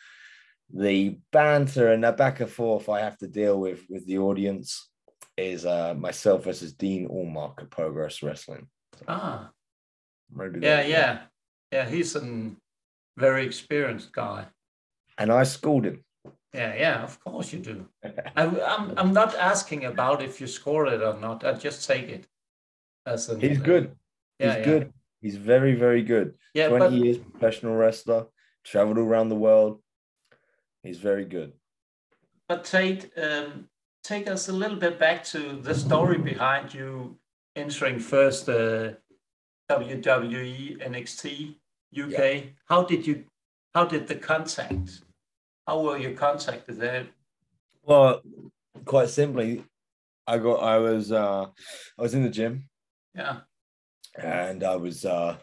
the 0.76 1.18
banter 1.32 1.94
and 1.94 2.04
the 2.04 2.12
back 2.12 2.42
and 2.42 2.50
forth 2.50 2.90
I 2.90 3.00
have 3.00 3.18
to 3.20 3.28
deal 3.28 3.60
with 3.60 3.84
with 3.90 4.06
the 4.06 4.18
audience 4.18 4.90
is 5.38 5.66
uh, 5.66 5.94
myself 5.94 6.44
versus 6.44 6.74
Dean 6.74 7.08
Allmark 7.08 7.62
at 7.62 7.70
Progress 7.70 8.22
Wrestling. 8.22 8.68
Ah, 9.08 9.50
Maybe 10.34 10.60
yeah, 10.60 10.86
yeah, 10.86 11.20
yeah. 11.72 11.86
He's 11.88 12.16
a 12.16 12.52
very 13.18 13.46
experienced 13.46 14.12
guy. 14.12 14.48
And 15.18 15.32
I 15.32 15.44
schooled 15.44 15.86
him. 15.86 16.04
Yeah, 16.54 16.76
yeah. 16.76 17.04
Of 17.04 17.20
course 17.24 17.54
you 17.54 17.60
do. 17.60 17.86
I, 18.36 18.44
I'm 18.46 18.94
I'm 18.98 19.14
not 19.14 19.36
asking 19.36 19.86
about 19.86 20.22
if 20.22 20.42
you 20.42 20.48
score 20.48 20.88
it 20.88 21.02
or 21.02 21.18
not. 21.20 21.46
I 21.46 21.54
just 21.54 21.88
take 21.88 22.10
it 22.10 22.28
as 23.06 23.30
an, 23.30 23.40
He's 23.40 23.60
uh, 23.60 23.64
good. 23.64 23.96
Yeah, 24.40 24.48
He's 24.48 24.58
yeah. 24.58 24.64
good. 24.66 24.94
He's 25.22 25.38
very, 25.38 25.76
very 25.76 26.04
good. 26.04 26.36
Yeah, 26.54 26.68
20 26.68 26.86
but 26.86 26.92
years 26.92 27.18
professional 27.18 27.76
wrestler, 27.76 28.26
traveled 28.64 28.98
around 28.98 29.30
the 29.30 29.36
world. 29.36 29.82
He's 30.86 31.00
very 31.00 31.26
good. 31.26 31.54
but 32.48 32.64
Tate, 32.64 33.12
um, 33.18 33.68
take 34.04 34.28
us 34.30 34.50
a 34.50 34.54
little 34.54 34.78
bit 34.78 35.00
back 35.00 35.24
to 35.26 35.60
the 35.62 35.74
story 35.74 36.18
behind 36.18 36.74
you 36.74 37.18
entering 37.56 38.00
first 38.00 38.48
uh, 38.50 38.92
WWE 39.70 40.78
NXT 40.88 41.56
UK. 41.98 42.44
How 42.70 42.84
did 42.84 43.08
you? 43.08 43.24
How 43.74 43.86
did 43.86 44.08
the 44.08 44.16
contact? 44.16 45.02
How 45.68 45.82
were 45.82 45.98
you 45.98 46.14
contacted 46.14 46.78
there? 46.78 47.08
Well, 47.84 48.22
quite 48.86 49.10
simply, 49.10 49.64
I 50.28 50.38
got 50.38 50.62
I 50.62 50.78
was 50.78 51.12
uh 51.12 51.48
I 51.98 52.02
was 52.02 52.14
in 52.14 52.24
the 52.24 52.30
gym 52.30 52.70
Yeah, 53.16 53.42
and 54.18 54.64
I 54.64 54.76
was 54.76 55.06
uh 55.06 55.38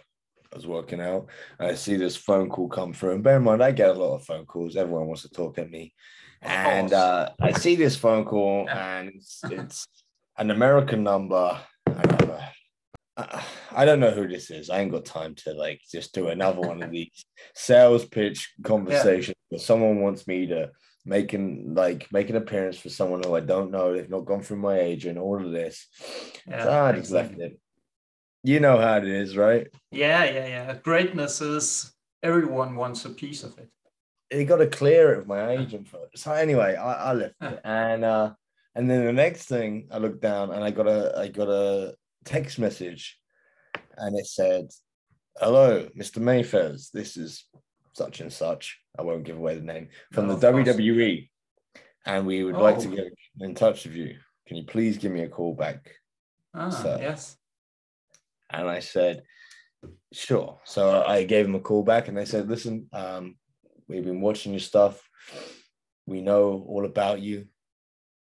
I 0.53 0.57
was 0.57 0.67
working 0.67 1.01
out. 1.01 1.29
I 1.59 1.75
see 1.75 1.97
this 1.97 2.17
phone 2.17 2.51
call 2.51 2.69
come 2.69 2.93
through. 2.93 3.13
And 3.13 3.25
bear 3.25 3.39
in 3.39 3.45
mind, 3.45 3.63
I 3.63 3.73
get 3.73 3.91
a 3.91 3.95
lot 3.95 4.15
of 4.15 4.25
phone 4.25 4.45
calls. 4.45 4.77
Everyone 4.77 5.07
wants 5.07 5.23
to 5.23 5.31
talk 5.31 5.59
at 5.59 5.71
me. 5.71 5.95
And 6.43 6.93
uh, 6.93 7.31
I 7.41 7.53
see 7.53 7.77
this 7.77 7.97
phone 7.97 8.25
call, 8.25 8.69
and 8.69 9.13
it's, 9.15 9.41
it's 9.45 9.87
an 10.37 10.51
American 10.51 11.05
number. 11.05 11.59
I, 13.17 13.85
don't 13.85 14.01
know 14.01 14.11
who 14.11 14.27
this 14.27 14.51
is. 14.51 14.69
I 14.69 14.81
ain't 14.81 14.91
got 14.91 15.05
time 15.05 15.35
to 15.45 15.53
like 15.53 15.81
just 15.91 16.15
do 16.15 16.29
another 16.29 16.61
one 16.61 16.83
of 16.83 16.91
these 16.93 17.25
sales 17.55 18.05
pitch 18.05 18.53
conversations 18.65 19.37
where 19.51 19.59
someone 19.59 20.01
wants 20.01 20.27
me 20.27 20.47
to 20.47 20.71
making 21.05 21.75
like 21.75 22.11
make 22.13 22.31
an 22.31 22.37
appearance 22.37 22.79
for 22.79 22.89
someone 22.89 23.23
who 23.23 23.37
I 23.37 23.41
don't 23.41 23.71
know. 23.71 23.93
They've 23.93 24.09
not 24.09 24.25
gone 24.25 24.43
through 24.43 24.59
my 24.59 24.79
agent, 24.79 25.19
all 25.19 25.45
of 25.45 25.53
this. 25.53 25.87
Yeah, 26.49 26.65
so 26.65 26.73
I 26.73 26.93
just 26.93 27.13
left 27.13 27.39
it. 27.39 27.61
You 28.45 28.59
know 28.61 28.79
how 28.79 28.97
it 28.99 29.07
is, 29.07 29.37
right? 29.37 29.69
Yeah, 29.91 30.25
yeah, 30.25 30.47
yeah. 30.47 30.75
Greatness 30.83 31.41
is 31.41 31.93
everyone 32.23 32.75
wants 32.77 33.05
a 33.05 33.11
piece 33.11 33.45
of 33.45 33.57
it. 33.59 33.69
You 34.37 34.45
got 34.45 34.57
to 34.57 34.67
clear 34.67 35.13
it 35.13 35.19
with 35.19 35.27
my 35.29 35.51
agent 35.51 35.87
first. 35.87 36.19
So 36.19 36.33
anyway, 36.33 36.75
I, 36.75 37.11
I 37.11 37.13
left 37.13 37.35
it, 37.41 37.61
and 37.65 38.05
uh, 38.05 38.33
and 38.75 38.91
then 38.91 39.05
the 39.05 39.13
next 39.13 39.45
thing 39.47 39.89
I 39.93 39.99
looked 39.99 40.23
down 40.23 40.51
and 40.53 40.65
I 40.65 40.71
got 40.71 40.89
a 40.89 41.17
I 41.19 41.29
got 41.29 41.49
a 41.49 41.95
text 42.25 42.59
message, 42.59 43.19
and 43.97 44.19
it 44.19 44.27
said, 44.27 44.69
"Hello, 45.39 45.89
Mr. 45.97 46.19
Mayfairs. 46.19 46.91
This 46.91 47.17
is 47.17 47.45
such 47.93 48.21
and 48.21 48.33
such. 48.33 48.81
I 48.99 49.03
won't 49.03 49.25
give 49.25 49.37
away 49.37 49.55
the 49.55 49.63
name 49.63 49.89
from 50.13 50.27
No, 50.29 50.35
the. 50.37 50.47
WWE, 50.51 51.29
and 52.07 52.27
we 52.27 52.43
would 52.43 52.57
like 52.57 52.79
to 52.81 52.89
Oh. 52.89 52.97
get 52.97 53.13
in 53.41 53.55
touch 53.55 53.85
with 53.85 53.95
you. 53.95 54.17
Can 54.49 54.57
you 54.57 54.65
please 54.65 54.97
give 54.99 55.13
me 55.13 55.21
a 55.23 55.29
call 55.29 55.55
back?" 55.55 55.91
Ah, 56.55 56.71
So- 56.71 56.99
yes. 57.01 57.37
And 58.53 58.69
I 58.69 58.81
said, 58.81 59.23
sure. 60.13 60.61
So 60.65 61.05
I 61.07 61.25
gave 61.25 61.47
him 61.47 61.55
a 61.55 61.61
call 61.61 61.83
back 61.83 62.09
and 62.09 62.17
they 62.17 62.25
said, 62.25 62.49
listen, 62.49 62.89
um, 62.93 63.37
we've 63.89 64.05
been 64.05 64.21
watching 64.21 64.53
your 64.53 64.61
stuff. 64.61 65.01
We 66.07 66.21
know 66.21 66.65
all 66.69 66.85
about 66.85 67.21
you. 67.21 67.47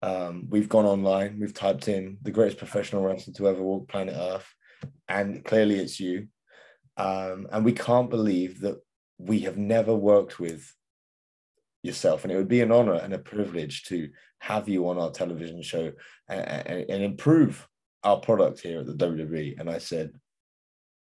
Um, 0.02 0.46
we've 0.48 0.68
gone 0.68 0.86
online, 0.86 1.38
we've 1.38 1.52
typed 1.52 1.86
in 1.88 2.18
the 2.22 2.30
greatest 2.30 2.56
professional 2.56 3.02
wrestler 3.02 3.34
to 3.34 3.48
ever 3.48 3.62
walk 3.62 3.86
planet 3.86 4.14
Earth, 4.16 4.46
and 5.08 5.44
clearly 5.44 5.76
it's 5.76 6.00
you. 6.00 6.28
Um, 6.96 7.46
and 7.52 7.66
we 7.66 7.72
can't 7.72 8.08
believe 8.08 8.60
that 8.60 8.80
we 9.18 9.40
have 9.40 9.58
never 9.58 9.94
worked 9.94 10.40
with 10.40 10.74
yourself. 11.82 12.24
And 12.24 12.32
it 12.32 12.36
would 12.36 12.48
be 12.48 12.62
an 12.62 12.72
honor 12.72 12.94
and 12.94 13.12
a 13.12 13.18
privilege 13.18 13.84
to 13.84 14.08
have 14.38 14.68
you 14.68 14.88
on 14.88 14.98
our 14.98 15.10
television 15.10 15.62
show 15.62 15.92
and, 16.28 16.48
and, 16.48 16.90
and 16.90 17.02
improve 17.02 17.68
our 18.02 18.18
product 18.18 18.60
here 18.60 18.80
at 18.80 18.86
the 18.86 18.94
WWE. 18.94 19.58
And 19.60 19.68
I 19.70 19.78
said, 19.78 20.12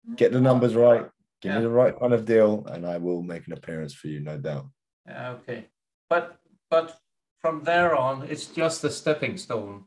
mm. 0.08 0.16
get 0.16 0.32
the 0.32 0.40
numbers 0.40 0.74
right, 0.74 1.06
give 1.40 1.52
Yeah. 1.52 1.58
me 1.58 1.64
the 1.64 1.70
right 1.70 1.98
kind 1.98 2.12
of 2.12 2.24
deal, 2.24 2.66
and 2.66 2.86
I 2.86 2.98
will 2.98 3.22
make 3.22 3.46
an 3.46 3.52
appearance 3.52 3.94
for 3.94 4.08
you, 4.08 4.20
no 4.20 4.38
doubt. 4.38 4.66
Okay. 5.08 5.66
But 6.08 6.36
but 6.70 6.98
from 7.40 7.64
there 7.64 7.96
on, 7.96 8.22
it's 8.24 8.46
just 8.46 8.84
a 8.84 8.90
stepping 8.90 9.36
stone. 9.36 9.84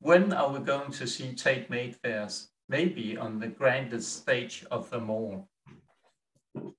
When 0.00 0.32
are 0.32 0.52
we 0.52 0.60
going 0.60 0.92
to 0.92 1.06
see 1.06 1.34
Tate 1.34 1.70
Mayfairs? 1.70 2.48
Maybe 2.68 3.16
on 3.16 3.40
the 3.40 3.48
grandest 3.48 4.16
stage 4.18 4.64
of 4.70 4.90
them 4.90 5.10
all. 5.10 5.48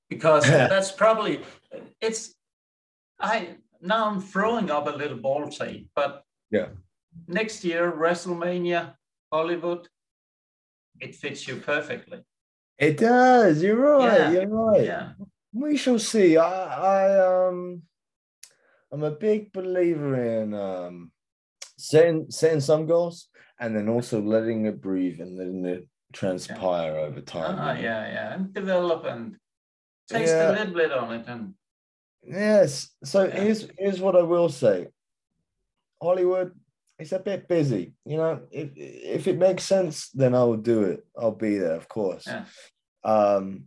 Because 0.10 0.44
that's 0.72 0.92
probably 0.92 1.42
it's 2.00 2.36
I 3.20 3.58
now 3.82 4.10
I'm 4.10 4.22
throwing 4.22 4.70
up 4.72 4.88
a 4.88 4.92
little 4.92 5.18
ball 5.18 5.50
Tate, 5.50 5.90
but 5.96 6.24
Yeah. 6.52 6.70
next 7.28 7.64
year, 7.66 7.92
WrestleMania, 7.92 8.94
Hollywood, 9.32 9.88
it 11.00 11.15
fits 11.15 11.48
you 11.48 11.58
perfectly. 11.58 12.20
It 12.78 12.98
does. 12.98 13.62
You're 13.62 13.76
right. 13.76 14.20
Yeah, 14.20 14.32
You're 14.32 14.48
right. 14.48 14.84
Yeah. 14.86 15.12
We 15.54 15.78
shall 15.78 16.00
see. 16.00 16.38
I, 16.38 16.46
I 17.08 17.48
um, 17.48 17.82
I'm 18.92 19.04
a 19.04 19.12
big 19.12 19.52
believer 19.52 20.15
in 20.15 20.54
um, 20.54 21.12
setting 21.78 22.28
setting 22.30 22.62
some 22.62 22.86
goals 22.86 23.28
and 23.60 23.76
then 23.76 23.89
also 23.89 24.22
letting 24.22 24.65
it 24.65 24.82
breathe 24.82 25.20
and 25.20 25.38
letting 25.38 25.65
it 25.65 25.88
transpire 26.13 26.96
over 26.98 27.22
time. 27.22 27.56
Ah, 27.60 27.74
yeah, 27.74 28.08
yeah. 28.13 28.34
And 28.36 28.54
develop 28.54 29.06
and 29.06 29.36
taste 30.08 30.34
Yeah. 30.36 30.52
a 30.52 30.54
little 30.54 30.74
bit 30.74 30.92
on 30.92 31.12
it 31.13 31.28
and 31.28 31.54
Yes. 32.24 32.89
So 33.04 33.26
Yeah. 33.26 33.39
here's 33.42 33.68
here's 33.78 34.00
what 34.02 34.15
I 34.15 34.22
will 34.24 34.50
say. 34.50 34.88
Hollywood, 36.02 36.52
it's 37.00 37.14
a 37.14 37.20
bit 37.20 37.48
busy. 37.48 37.94
You 38.06 38.18
know, 38.18 38.42
if 38.52 38.70
if 38.76 39.28
it 39.28 39.38
makes 39.38 39.64
sense, 39.64 40.10
then 40.10 40.36
I 40.36 40.44
will 40.44 40.58
do 40.58 40.84
it. 40.84 41.06
I'll 41.18 41.32
be 41.32 41.58
there, 41.58 41.76
of 41.76 41.88
course. 41.88 42.28
Yeah. 42.28 42.46
Um, 43.04 43.66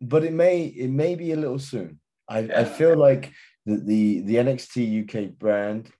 but 0.00 0.24
it 0.24 0.32
may 0.32 0.64
it 0.66 0.90
may 0.90 1.14
be 1.14 1.32
a 1.32 1.36
little 1.36 1.58
soon. 1.58 1.98
I, 2.28 2.38
I 2.38 2.64
feel 2.64 2.96
like 2.96 3.32
the, 3.64 3.76
the 3.76 4.20
the 4.20 4.34
NXT 4.36 5.04
UK 5.04 5.38
brand 5.38 5.90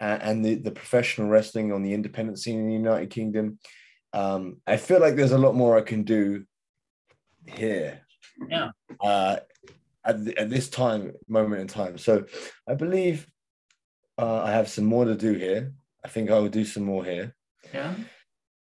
and, 0.00 0.22
and 0.22 0.44
the, 0.44 0.56
the 0.56 0.72
professional 0.72 1.28
wrestling 1.28 1.72
on 1.72 1.82
the 1.82 1.94
independent 1.94 2.38
scene 2.40 2.58
in 2.58 2.66
the 2.66 2.72
United 2.74 3.10
Kingdom. 3.10 3.58
Um, 4.12 4.60
I 4.66 4.76
feel 4.76 5.00
like 5.00 5.16
there's 5.16 5.32
a 5.32 5.38
lot 5.38 5.54
more 5.54 5.76
I 5.76 5.82
can 5.82 6.02
do 6.02 6.44
here. 7.46 8.00
Yeah. 8.48 8.70
Uh, 9.00 9.36
at, 10.04 10.24
th- 10.24 10.36
at 10.36 10.50
this 10.50 10.68
time 10.68 11.12
moment 11.28 11.62
in 11.62 11.68
time. 11.68 11.98
So 11.98 12.24
I 12.68 12.74
believe 12.74 13.26
uh, 14.18 14.42
I 14.42 14.52
have 14.52 14.68
some 14.68 14.84
more 14.84 15.04
to 15.04 15.14
do 15.14 15.32
here. 15.32 15.72
I 16.04 16.08
think 16.08 16.30
I 16.30 16.38
will 16.38 16.48
do 16.48 16.64
some 16.64 16.84
more 16.84 17.04
here. 17.04 17.34
yeah. 17.72 17.94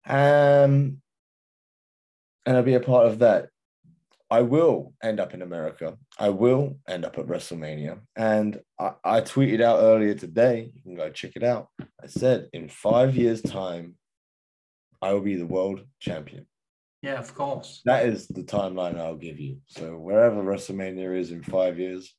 Um, 0.06 0.98
and 2.44 2.56
I'll 2.56 2.62
be 2.62 2.74
a 2.74 2.80
part 2.80 3.06
of 3.06 3.20
that. 3.20 3.48
I 4.30 4.40
will 4.40 4.94
end 5.02 5.20
up 5.20 5.34
in 5.34 5.42
America. 5.42 5.96
I 6.18 6.30
will 6.30 6.78
end 6.88 7.04
up 7.04 7.18
at 7.18 7.26
WrestleMania. 7.26 8.00
And 8.16 8.60
I, 8.78 8.92
I 9.04 9.20
tweeted 9.20 9.60
out 9.60 9.80
earlier 9.80 10.14
today, 10.14 10.72
you 10.74 10.82
can 10.82 10.94
go 10.94 11.10
check 11.10 11.32
it 11.36 11.44
out. 11.44 11.68
I 12.02 12.06
said, 12.06 12.48
in 12.52 12.68
five 12.68 13.14
years' 13.14 13.42
time, 13.42 13.96
I 15.00 15.12
will 15.12 15.20
be 15.20 15.36
the 15.36 15.46
world 15.46 15.84
champion. 16.00 16.46
Yeah, 17.02 17.18
of 17.18 17.34
course. 17.34 17.82
That 17.84 18.06
is 18.06 18.26
the 18.28 18.42
timeline 18.42 18.98
I'll 18.98 19.16
give 19.16 19.38
you. 19.38 19.58
So 19.66 19.98
wherever 19.98 20.42
WrestleMania 20.42 21.18
is 21.18 21.30
in 21.30 21.42
five 21.42 21.78
years, 21.78 22.14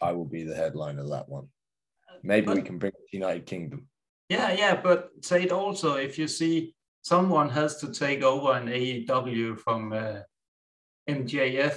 I 0.00 0.12
will 0.12 0.24
be 0.24 0.42
the 0.44 0.56
headline 0.56 0.98
of 0.98 1.08
that 1.10 1.28
one. 1.28 1.48
Maybe 2.22 2.52
we 2.52 2.62
can 2.62 2.78
bring 2.78 2.92
it 2.92 3.10
to 3.10 3.16
United 3.16 3.46
Kingdom. 3.46 3.88
Yeah, 4.30 4.52
yeah, 4.52 4.80
but 4.80 5.10
say 5.22 5.42
it 5.42 5.50
also 5.52 5.96
if 5.96 6.16
you 6.16 6.28
see 6.28 6.72
someone 7.02 7.50
has 7.50 7.76
to 7.78 7.92
take 7.92 8.22
over 8.22 8.52
an 8.52 8.68
AEW 8.68 9.58
from 9.58 9.92
uh, 9.92 10.20
MJF, 11.08 11.76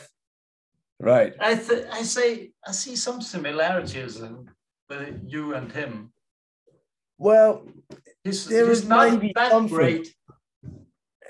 Right. 0.99 1.33
I 1.39 1.55
th- 1.55 1.87
I 1.91 2.03
say 2.03 2.51
I 2.65 2.71
see 2.71 2.95
some 2.95 3.21
similarities 3.21 4.21
in, 4.21 4.47
with 4.89 5.19
you 5.27 5.55
and 5.55 5.69
him. 5.71 6.13
Well, 7.17 7.67
He's, 8.23 8.45
There 8.45 8.67
he's 8.69 8.79
is 8.83 8.87
not 8.87 9.11
maybe 9.11 9.33
that 9.35 9.51
great. 9.67 10.13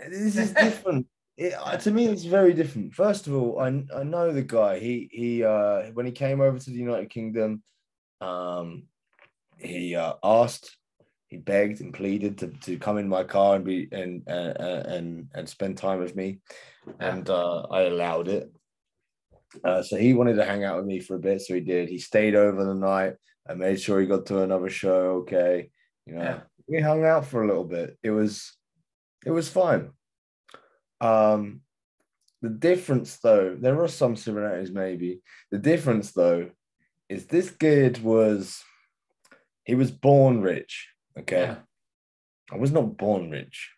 this 0.10 0.36
is 0.38 0.52
different. 0.54 1.08
It, 1.38 1.54
uh, 1.54 1.78
to 1.78 1.90
me, 1.90 2.06
it's 2.08 2.24
very 2.26 2.54
different. 2.54 2.94
First 2.94 3.26
of 3.26 3.34
all, 3.34 3.60
I, 3.60 3.70
I 3.96 4.04
know 4.04 4.32
the 4.32 4.44
guy. 4.44 4.78
He 4.80 5.10
he 5.12 5.44
uh, 5.44 5.90
when 5.94 6.06
he 6.06 6.12
came 6.12 6.40
over 6.42 6.60
to 6.60 6.70
the 6.70 6.78
United 6.78 7.10
Kingdom, 7.10 7.64
um, 8.22 8.84
he 9.58 9.96
uh, 9.96 10.14
asked, 10.24 10.78
he 11.34 11.40
begged 11.40 11.82
and 11.82 11.92
pleaded 11.92 12.38
to, 12.38 12.48
to 12.48 12.78
come 12.78 13.00
in 13.00 13.10
my 13.10 13.24
car 13.24 13.56
and 13.56 13.66
be 13.66 13.88
and 13.92 14.22
uh, 14.30 14.84
and 14.86 15.28
and 15.34 15.50
spend 15.50 15.76
time 15.80 16.00
with 16.00 16.16
me, 16.16 16.40
and 17.00 17.28
uh, 17.28 17.62
I 17.72 17.82
allowed 17.84 18.28
it. 18.28 18.54
Uh, 19.64 19.82
so 19.82 19.98
he 19.98 20.14
wanted 20.14 20.36
to 20.36 20.46
hang 20.46 20.64
out 20.64 20.78
with 20.78 20.86
me 20.86 21.00
for 21.00 21.16
a 21.16 21.20
bit, 21.20 21.42
so 21.42 21.56
he 21.56 21.60
did. 21.60 21.90
He 21.90 21.98
stayed 21.98 22.36
over 22.36 22.64
the 22.64 22.76
night. 22.76 23.16
I 23.50 23.56
made 23.56 23.82
sure 23.82 24.00
he 24.00 24.06
got 24.06 24.28
to 24.28 24.44
another 24.44 24.70
show. 24.70 25.24
Okay, 25.24 25.72
you 26.06 26.14
know, 26.14 26.22
Yeah. 26.22 26.40
we 26.68 26.82
hung 26.82 27.04
out 27.04 27.26
for 27.26 27.44
a 27.44 27.48
little 27.48 27.64
bit. 27.66 27.98
It 28.04 28.12
was, 28.12 28.56
it 29.26 29.32
was 29.32 29.50
fine. 29.50 29.90
Um, 31.02 31.62
the 32.44 32.50
difference, 32.50 33.18
though, 33.18 33.58
there 33.60 33.82
are 33.82 33.88
some 33.88 34.16
similarities, 34.16 34.72
maybe. 34.72 35.22
The 35.50 35.58
difference, 35.58 36.12
though, 36.12 36.52
is 37.10 37.26
this 37.26 37.50
kid 37.50 38.04
was, 38.04 38.64
he 39.66 39.74
was 39.76 39.90
born 39.92 40.42
rich. 40.42 40.93
Okay, 41.20 41.42
Yeah. 41.44 41.58
I 42.52 42.58
was 42.58 42.72
not 42.72 42.98
born 42.98 43.30
rich. 43.32 43.72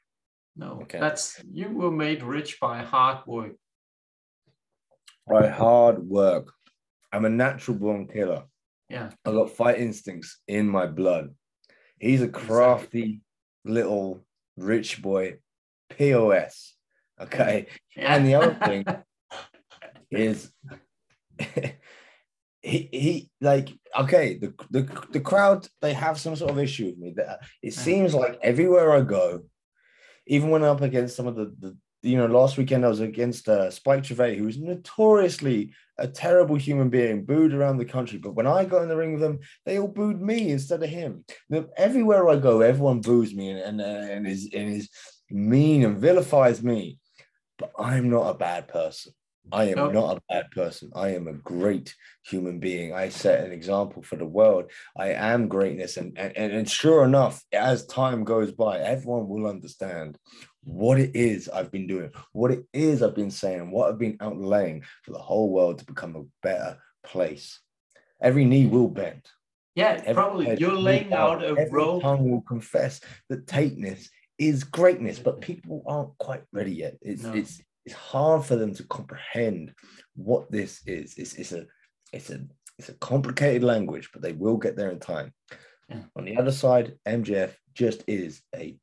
No, 0.56 0.80
Okay. 0.84 1.00
that's 1.00 1.43
you 1.52 1.69
were 1.69 1.91
made 1.91 2.24
rich 2.24 2.60
by 2.60 2.78
hard 2.82 3.26
work. 3.28 3.54
By 5.28 5.48
hard 5.48 6.00
work. 6.08 6.54
I'm 7.12 7.26
a 7.26 7.30
natural 7.30 7.78
born 7.78 8.08
killer. 8.08 8.43
Yeah, 8.89 9.12
I 9.26 9.32
got 9.32 9.50
fight 9.52 9.80
instincts 9.80 10.41
in 10.48 10.69
my 10.69 10.86
blood. 10.88 11.36
He's 12.00 12.21
a 12.21 12.28
crafty 12.30 13.21
little 13.65 14.26
rich 14.58 15.02
boy, 15.02 15.39
POS. 15.89 16.76
Okay. 17.19 17.67
yeah. 17.95 18.15
And 18.15 18.26
the 18.26 18.36
other 18.36 18.54
thing 18.65 18.86
is 20.12 20.52
he 22.65 22.89
he 22.91 23.30
like 23.41 23.69
okay 23.97 24.38
the, 24.38 24.54
the 24.71 25.08
the 25.12 25.19
crowd 25.19 25.67
they 25.82 25.93
have 25.93 26.19
some 26.19 26.36
sort 26.36 26.51
of 26.51 26.60
issue 26.60 26.86
with 26.88 26.97
me 26.97 27.13
that 27.15 27.39
it 27.62 27.73
seems 27.73 28.13
like 28.13 28.38
everywhere 28.41 28.91
i 28.91 29.01
go 29.01 29.43
even 30.28 30.49
when 30.49 30.63
i'm 30.63 30.71
up 30.71 30.82
against 30.82 31.15
some 31.15 31.28
of 31.28 31.36
the, 31.36 31.54
the 31.60 31.78
you 32.01 32.17
know 32.17 32.25
last 32.25 32.58
weekend 32.58 32.86
i 32.86 32.89
was 32.89 32.99
against 32.99 33.47
uh, 33.49 33.71
Spike 33.71 34.04
Trivet, 34.04 34.38
who 34.38 34.45
was 34.45 34.58
notoriously 34.60 35.73
a 35.97 36.08
terrible 36.08 36.56
human 36.56 36.89
being 36.89 37.23
booed 37.23 37.54
around 37.54 37.78
the 37.78 37.86
country 37.86 38.17
but 38.19 38.36
when 38.36 38.47
i 38.47 38.65
got 38.65 38.84
in 38.84 38.89
the 38.89 38.97
ring 38.97 39.13
with 39.13 39.21
them 39.21 39.39
they 39.65 39.80
all 39.80 39.88
booed 39.88 40.21
me 40.21 40.51
instead 40.51 40.84
of 40.84 40.89
him 40.89 41.23
everywhere 41.78 42.28
i 42.30 42.36
go 42.36 42.62
everyone 42.62 43.01
boos 43.01 43.34
me 43.34 43.49
and 43.49 43.60
and, 43.60 43.82
and 43.82 44.28
is 44.28 44.49
and 44.54 44.69
is 44.69 44.89
mean 45.30 45.84
and 45.86 45.97
vilifies 45.97 46.62
me. 46.63 46.99
But 47.58 47.71
I'm 47.80 48.10
not 48.10 48.30
a 48.30 48.38
bad 48.38 48.67
person. 48.67 49.13
I 49.51 49.65
am 49.65 49.93
not 49.93 50.17
a 50.17 50.21
bad 50.29 50.51
person. 50.51 50.91
I 50.95 51.10
am 51.10 51.27
a 51.27 51.34
great 51.34 51.95
human 52.25 52.60
being. 52.60 52.93
I 52.93 53.10
set 53.10 53.43
an 53.43 53.51
example 53.51 54.01
for 54.01 54.15
the 54.15 54.25
world. 54.25 54.71
I 54.97 55.10
am 55.10 55.47
greatness. 55.47 55.97
And, 55.97 56.17
and, 56.17 56.36
and 56.36 56.69
sure 56.69 57.03
enough, 57.03 57.41
as 57.53 57.86
time 57.86 58.23
goes 58.23 58.51
by, 58.51 58.79
everyone 58.79 59.27
will 59.27 59.47
understand 59.47 60.17
what 60.63 60.99
it 60.99 61.15
is 61.15 61.47
I've 61.47 61.71
been 61.71 61.88
doing, 61.88 62.12
what 62.31 62.51
it 62.51 62.65
is 62.73 63.03
I've 63.03 63.15
been 63.15 63.31
saying, 63.31 63.71
what 63.71 63.89
I've 63.89 63.99
been 63.99 64.17
outlaying 64.17 64.84
for 65.03 65.12
the 65.12 65.19
whole 65.19 65.51
world 65.51 65.79
to 65.79 65.86
become 65.86 66.15
a 66.15 66.25
better 66.41 66.77
place. 67.03 67.60
Every 68.21 68.45
knee 68.45 68.65
will 68.65 68.88
bend. 68.88 69.21
Yeah, 69.75 70.01
every 70.05 70.13
probably. 70.13 70.58
You're 70.58 70.73
laying 70.73 71.13
out 71.13 71.43
a 71.43 71.49
every 71.49 71.69
road. 71.69 72.01
tongue 72.01 72.31
will 72.31 72.41
confess 72.41 73.01
that 73.29 73.45
Tateness 73.45 74.08
is 74.38 74.63
greatness, 74.63 75.19
but 75.19 75.41
people 75.41 75.84
aren't 75.86 76.17
quite 76.17 76.43
ready 76.51 76.73
yet. 76.73 76.95
It's 77.01 77.23
no. 77.23 77.34
it's 77.34 77.62
it's 77.86 77.95
hard 77.95 78.43
for 78.43 78.56
them 78.56 78.74
to 78.74 78.84
comprehend 78.86 79.74
what 80.15 80.52
this 80.52 80.82
is. 80.86 81.15
It's, 81.17 81.34
it's 81.36 81.52
a 81.52 81.65
it's 82.12 82.30
a 82.30 82.41
it's 82.78 82.89
a 82.89 82.93
complicated 82.93 83.63
language, 83.63 84.10
but 84.12 84.21
they 84.21 84.34
will 84.34 84.58
get 84.58 84.76
there 84.76 84.91
in 84.91 85.00
time. 85.00 85.34
Yeah. 85.89 86.02
On 86.15 86.26
the 86.26 86.38
other 86.38 86.52
side, 86.52 86.98
MJF 87.08 87.54
just 87.74 88.04
is 88.08 88.41
a 88.56 88.78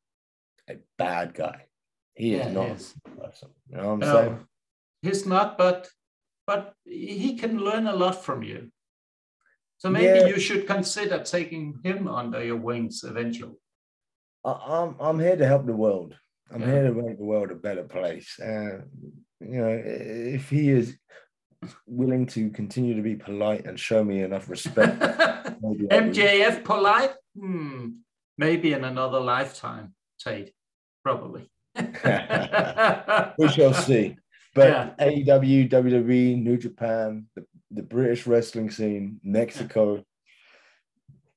a 0.69 0.77
bad 0.97 1.33
guy. 1.33 1.65
He 2.15 2.35
is 2.35 2.45
yeah, 2.45 2.51
not 2.51 2.93
person. 3.19 3.49
You 3.69 3.77
know 3.77 3.87
what 3.87 3.93
I'm 3.93 3.99
no, 3.99 4.13
saying? 4.13 4.47
He's 5.01 5.25
not, 5.25 5.57
but 5.57 5.89
but 6.47 6.73
he 6.85 7.37
can 7.37 7.57
learn 7.59 7.87
a 7.87 7.95
lot 7.95 8.23
from 8.23 8.43
you. 8.43 8.71
So 9.77 9.89
maybe 9.89 10.19
yeah. 10.19 10.27
you 10.27 10.39
should 10.39 10.65
consider 10.65 11.19
taking 11.19 11.79
him 11.83 12.07
under 12.07 12.43
your 12.43 12.57
wings 12.57 13.03
eventually. 13.03 13.57
I, 14.45 14.51
I'm 14.51 14.95
I'm 14.99 15.19
here 15.19 15.35
to 15.35 15.45
help 15.45 15.65
the 15.65 15.75
world. 15.75 16.15
I'm 16.51 16.61
yeah. 16.61 16.67
here 16.67 16.83
to 16.87 16.93
make 16.93 17.17
the 17.17 17.23
world 17.23 17.51
a 17.51 17.55
better 17.55 17.83
place. 17.83 18.39
And 18.39 18.83
you 19.39 19.61
know, 19.61 19.81
if 19.85 20.49
he 20.49 20.69
is 20.69 20.97
willing 21.87 22.25
to 22.27 22.49
continue 22.49 22.95
to 22.95 23.01
be 23.01 23.15
polite 23.15 23.65
and 23.65 23.79
show 23.79 24.03
me 24.03 24.21
enough 24.21 24.49
respect, 24.49 24.99
MJF 25.63 26.63
polite, 26.63 27.13
hmm, 27.37 27.89
maybe 28.37 28.73
in 28.73 28.83
another 28.83 29.19
lifetime, 29.19 29.93
Tate, 30.19 30.53
probably. 31.03 31.49
we 31.75 33.47
shall 33.49 33.73
see. 33.85 34.17
But 34.55 34.69
yeah. 34.69 35.07
AEW, 35.07 35.69
WWE, 35.69 36.41
New 36.41 36.57
Japan, 36.57 37.25
the, 37.35 37.45
the 37.71 37.81
British 37.81 38.27
wrestling 38.27 38.69
scene, 38.69 39.19
Mexico, 39.23 39.95
yeah. 39.95 40.01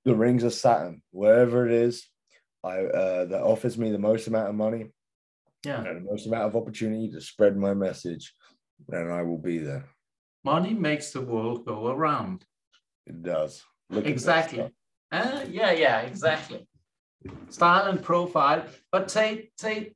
the 0.05 0.15
rings 0.15 0.45
of 0.45 0.53
Saturn, 0.53 1.03
wherever 1.13 1.67
it 1.67 1.73
is, 1.73 2.07
I 2.63 2.81
uh, 2.81 3.25
that 3.27 3.43
offers 3.43 3.79
me 3.79 3.91
the 3.91 3.99
most 3.99 4.27
amount 4.27 4.49
of 4.49 4.55
money, 4.55 4.91
yeah, 5.67 5.83
the 5.83 6.01
most 6.01 6.27
amount 6.27 6.45
of 6.45 6.57
opportunity 6.57 7.11
to 7.11 7.21
spread 7.21 7.57
my 7.57 7.75
message, 7.75 8.35
then 8.89 9.11
I 9.11 9.23
will 9.23 9.39
be 9.39 9.59
there. 9.59 9.85
Money 10.45 10.75
makes 10.75 11.11
the 11.11 11.21
world 11.21 11.67
go 11.67 11.89
around. 11.89 12.45
It 13.07 13.23
does. 13.23 13.63
Look 13.91 14.07
exactly. 14.07 14.71
Uh, 15.11 15.45
yeah, 15.51 15.73
yeah, 15.73 16.01
exactly. 16.01 16.67
Style 17.49 17.91
and 17.91 18.03
profile, 18.03 18.65
but 18.93 19.09
Tate, 19.09 19.51
Tate, 19.57 19.95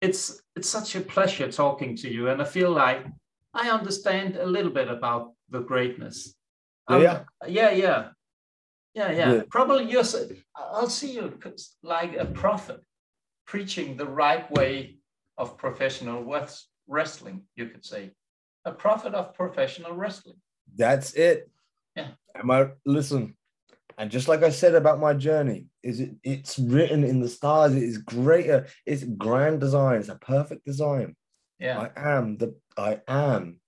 it's 0.00 0.42
it's 0.54 0.68
such 0.68 0.94
a 0.96 1.00
pleasure 1.00 1.50
talking 1.50 1.96
to 1.96 2.12
you, 2.12 2.28
and 2.28 2.42
I 2.42 2.44
feel 2.44 2.70
like 2.70 3.06
I 3.54 3.70
understand 3.70 4.36
a 4.36 4.46
little 4.46 4.70
bit 4.70 4.88
about 4.88 5.32
the 5.48 5.60
greatness. 5.60 6.34
Um, 6.88 7.02
yeah, 7.02 7.22
yeah, 7.48 7.70
yeah, 7.70 8.08
yeah, 8.94 9.10
yeah. 9.12 9.42
Probably 9.48 9.84
you're. 9.90 10.04
I'll 10.54 10.90
see 10.90 11.12
you 11.12 11.38
like 11.82 12.16
a 12.16 12.26
prophet 12.26 12.80
preaching 13.46 13.96
the 13.96 14.06
right 14.06 14.50
way 14.50 14.95
of 15.38 15.58
professional 15.58 16.24
wrestling. 16.88 17.42
You 17.56 17.66
could 17.66 17.84
say 17.84 18.12
a 18.64 18.72
prophet 18.72 19.14
of 19.14 19.34
professional 19.34 19.92
wrestling. 19.92 20.36
That's 20.74 21.12
it. 21.14 21.50
Yeah. 21.94 22.08
Am 22.34 22.50
I 22.50 22.68
listen? 22.84 23.36
And 23.98 24.10
just 24.10 24.28
like 24.28 24.42
I 24.42 24.50
said 24.50 24.74
about 24.74 25.00
my 25.00 25.14
journey, 25.14 25.66
is 25.82 26.00
it 26.00 26.10
it's 26.22 26.58
written 26.58 27.02
in 27.02 27.20
the 27.20 27.28
stars, 27.28 27.74
it 27.74 27.82
is 27.82 27.98
greater, 27.98 28.66
it's 28.84 29.04
grand 29.04 29.60
design, 29.60 30.00
it's 30.00 30.10
a 30.10 30.16
perfect 30.16 30.66
design. 30.66 31.16
Yeah. 31.58 31.88
I 31.96 32.16
am 32.16 32.36
the 32.36 32.54
I 32.76 33.00
am 33.08 33.60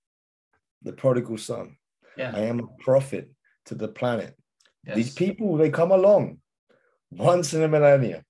the 0.83 0.93
prodigal 0.93 1.39
son. 1.39 1.77
Yeah. 2.17 2.33
I 2.35 2.41
am 2.41 2.61
a 2.61 2.83
prophet 2.83 3.31
to 3.67 3.75
the 3.75 3.89
planet. 3.89 4.35
Yes. 4.85 4.97
These 4.97 5.15
people, 5.15 5.57
they 5.57 5.71
come 5.71 5.93
along 5.93 6.41
once 7.11 7.55
in 7.55 7.63
a 7.63 7.69
millennia. 7.69 8.25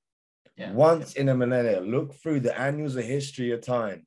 Yeah. 0.59 0.73
Once 0.73 1.15
in 1.15 1.29
a 1.29 1.35
millennia. 1.35 1.81
Look 1.81 2.15
through 2.15 2.41
the 2.41 2.59
annals 2.59 2.97
of 2.97 3.05
history 3.05 3.53
of 3.53 3.61
time. 3.61 4.05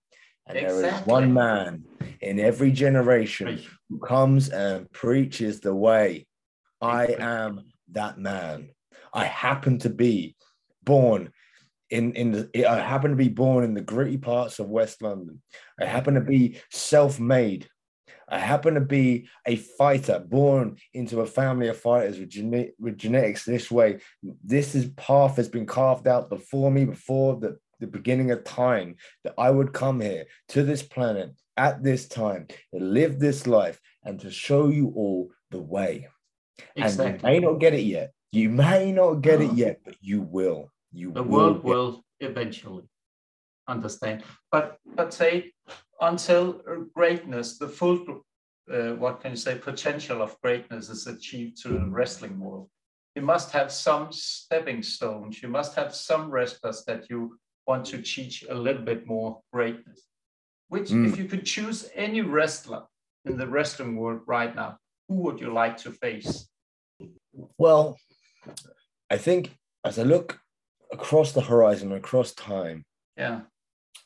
And 0.48 0.58
exactly. 0.58 0.82
there 0.82 0.94
is 1.00 1.06
one 1.06 1.34
man 1.34 1.86
in 2.20 2.40
every 2.40 2.72
generation 2.72 3.62
who 3.90 4.00
comes 4.00 4.50
and 4.50 4.92
preaches 4.92 5.62
the 5.62 5.74
way. 5.74 6.28
I 6.82 7.06
am 7.20 7.62
that 7.92 8.18
man. 8.18 8.70
I 9.14 9.26
happen 9.26 9.80
to 9.80 9.90
be 9.90 10.36
born 10.84 11.32
in 11.90 12.14
in 12.14 12.32
the 12.32 12.66
I 12.68 12.80
happen 12.80 13.12
to 13.12 13.18
be 13.18 13.30
born 13.30 13.64
in 13.64 13.74
the 13.74 13.82
gritty 13.82 14.18
parts 14.18 14.60
of 14.60 14.70
West 14.70 15.02
London. 15.02 15.42
I 15.80 15.86
happen 15.86 16.16
to 16.16 16.22
be 16.22 16.60
self-made. 16.72 17.68
I 18.32 18.40
happen 18.40 18.76
to 18.76 18.82
be 18.82 19.28
a 19.46 19.58
fighter 19.58 20.20
born 20.20 20.78
into 20.94 21.20
a 21.20 21.26
family 21.26 21.68
of 21.68 21.78
fighters 21.78 22.18
with, 22.18 22.30
gene- 22.30 22.72
with 22.80 22.98
genetics 22.98 23.44
this 23.44 23.70
way. 23.70 24.00
This 24.44 24.74
is 24.74 24.86
path 24.92 25.36
has 25.36 25.50
been 25.50 25.66
carved 25.66 26.08
out 26.08 26.30
before 26.30 26.72
me, 26.72 26.86
before 26.86 27.36
the, 27.36 27.60
the 27.82 27.88
beginning 27.88 28.32
of 28.32 28.46
time, 28.46 28.96
that 29.26 29.34
I 29.38 29.52
would 29.52 29.74
come 29.74 30.00
here 30.00 30.26
to 30.50 30.64
this 30.64 30.82
planet 30.82 31.34
at 31.58 31.84
this 31.84 32.08
time 32.08 32.48
to 32.74 32.80
live 32.80 33.20
this 33.20 33.46
life 33.46 33.80
and 34.04 34.20
to 34.22 34.32
show 34.32 34.70
you 34.70 34.94
all 34.96 35.30
the 35.52 35.62
way. 35.62 36.08
Exactly. 36.78 37.28
And 37.28 37.36
you 37.36 37.42
may 37.42 37.48
not 37.48 37.60
get 37.60 37.74
it 37.74 37.82
yet, 37.84 38.14
you 38.32 38.50
may 38.50 38.92
not 38.94 39.16
get 39.16 39.42
it 39.42 39.46
uh-huh. 39.48 39.56
yet, 39.56 39.80
but 39.84 39.96
you 40.00 40.22
will. 40.22 40.72
You 40.94 41.12
the 41.12 41.24
will 41.24 41.54
world 41.54 41.64
will 41.64 42.06
eventually 42.22 42.86
understand. 43.68 44.24
But 44.52 44.78
but 44.96 45.14
say 45.14 45.52
until 46.02 46.62
greatness, 46.94 47.58
the 47.58 47.68
full 47.68 48.24
uh, 48.72 48.94
what 48.94 49.22
can 49.22 49.32
you 49.32 49.38
say 49.38 49.58
potential 49.58 50.22
of 50.22 50.40
greatness 50.42 50.90
is 50.90 51.08
achieved 51.08 51.62
to 51.62 51.70
the 51.70 51.86
wrestling 51.86 52.40
world. 52.40 52.70
You 53.16 53.22
must 53.22 53.52
have 53.52 53.72
some 53.72 54.12
stepping 54.12 54.82
stones. 54.84 55.42
You 55.42 55.50
must 55.50 55.76
have 55.76 55.94
some 55.94 56.30
wrestlers 56.30 56.84
that 56.86 57.10
you 57.10 57.38
want 57.68 57.86
to 57.88 58.02
teach 58.02 58.46
a 58.50 58.54
little 58.54 58.84
bit 58.84 59.06
more 59.06 59.42
greatness. 59.52 60.08
Which, 60.70 60.90
mm. 60.90 61.08
if 61.08 61.18
you 61.18 61.26
could 61.26 61.46
choose 61.46 61.90
any 61.96 62.22
wrestler 62.22 62.84
in 63.26 63.38
the 63.38 63.48
wrestling 63.48 63.98
world 63.98 64.22
right 64.26 64.56
now, 64.56 64.78
who 65.10 65.16
would 65.16 65.42
you 65.42 65.52
like 65.52 65.76
to 65.78 65.92
face? 65.92 66.48
Well, 67.58 67.98
I 69.10 69.18
think 69.18 69.58
as 69.84 70.00
I 70.00 70.04
look 70.04 70.40
across 70.94 71.34
the 71.34 71.42
horizon, 71.42 71.92
across 71.92 72.32
time, 72.34 72.86
yeah, 73.18 73.42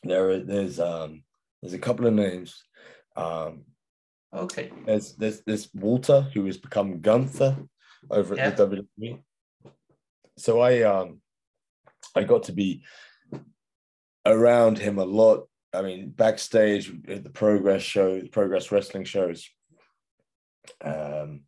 there 0.02 0.40
there's 0.40 0.80
um 0.80 1.22
there's 1.62 1.74
a 1.74 1.78
couple 1.78 2.06
of 2.06 2.14
names. 2.14 2.62
Um, 3.16 3.64
okay. 4.32 4.70
There's 4.84 5.14
there's 5.14 5.40
this 5.42 5.68
Walter 5.74 6.22
who 6.34 6.44
has 6.46 6.56
become 6.58 7.00
Gunther 7.00 7.56
over 8.10 8.34
at 8.34 8.38
yeah. 8.38 8.50
the 8.50 8.84
WWE. 9.00 9.22
So 10.38 10.60
I 10.60 10.82
um 10.82 11.20
I 12.14 12.24
got 12.24 12.44
to 12.44 12.52
be 12.52 12.82
around 14.24 14.78
him 14.78 14.98
a 14.98 15.04
lot. 15.04 15.48
I 15.72 15.82
mean, 15.82 16.10
backstage 16.10 16.92
at 17.08 17.24
the 17.24 17.30
Progress 17.30 17.82
show, 17.82 18.22
Progress 18.32 18.72
Wrestling 18.72 19.04
shows. 19.04 19.48
Um, 20.82 21.42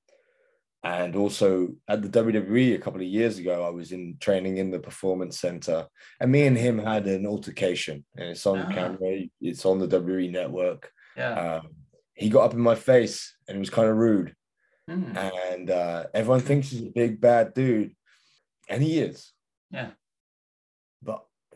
and 0.84 1.16
also 1.16 1.74
at 1.88 2.02
the 2.02 2.08
WWE 2.08 2.74
a 2.74 2.78
couple 2.78 3.00
of 3.00 3.06
years 3.06 3.38
ago, 3.38 3.64
I 3.64 3.70
was 3.70 3.92
in 3.92 4.16
training 4.20 4.58
in 4.58 4.70
the 4.70 4.78
performance 4.78 5.40
center, 5.40 5.86
and 6.20 6.30
me 6.30 6.46
and 6.46 6.56
him 6.56 6.78
had 6.78 7.06
an 7.06 7.26
altercation, 7.26 8.04
and 8.16 8.30
it's 8.30 8.46
on 8.46 8.60
ah. 8.60 8.72
camera. 8.72 9.22
It's 9.40 9.66
on 9.66 9.78
the 9.78 9.88
WWE 9.88 10.30
network. 10.30 10.90
Yeah. 11.16 11.60
Um, 11.62 11.68
he 12.14 12.28
got 12.28 12.44
up 12.44 12.52
in 12.54 12.60
my 12.60 12.74
face, 12.74 13.34
and 13.48 13.56
it 13.56 13.60
was 13.60 13.70
kind 13.70 13.88
of 13.88 13.96
rude, 13.96 14.34
mm. 14.88 15.16
and 15.52 15.70
uh, 15.70 16.04
everyone 16.14 16.40
thinks 16.40 16.70
he's 16.70 16.82
a 16.82 16.92
big 16.94 17.20
bad 17.20 17.54
dude, 17.54 17.94
and 18.68 18.82
he 18.82 19.00
is. 19.00 19.32
Yeah. 19.70 19.90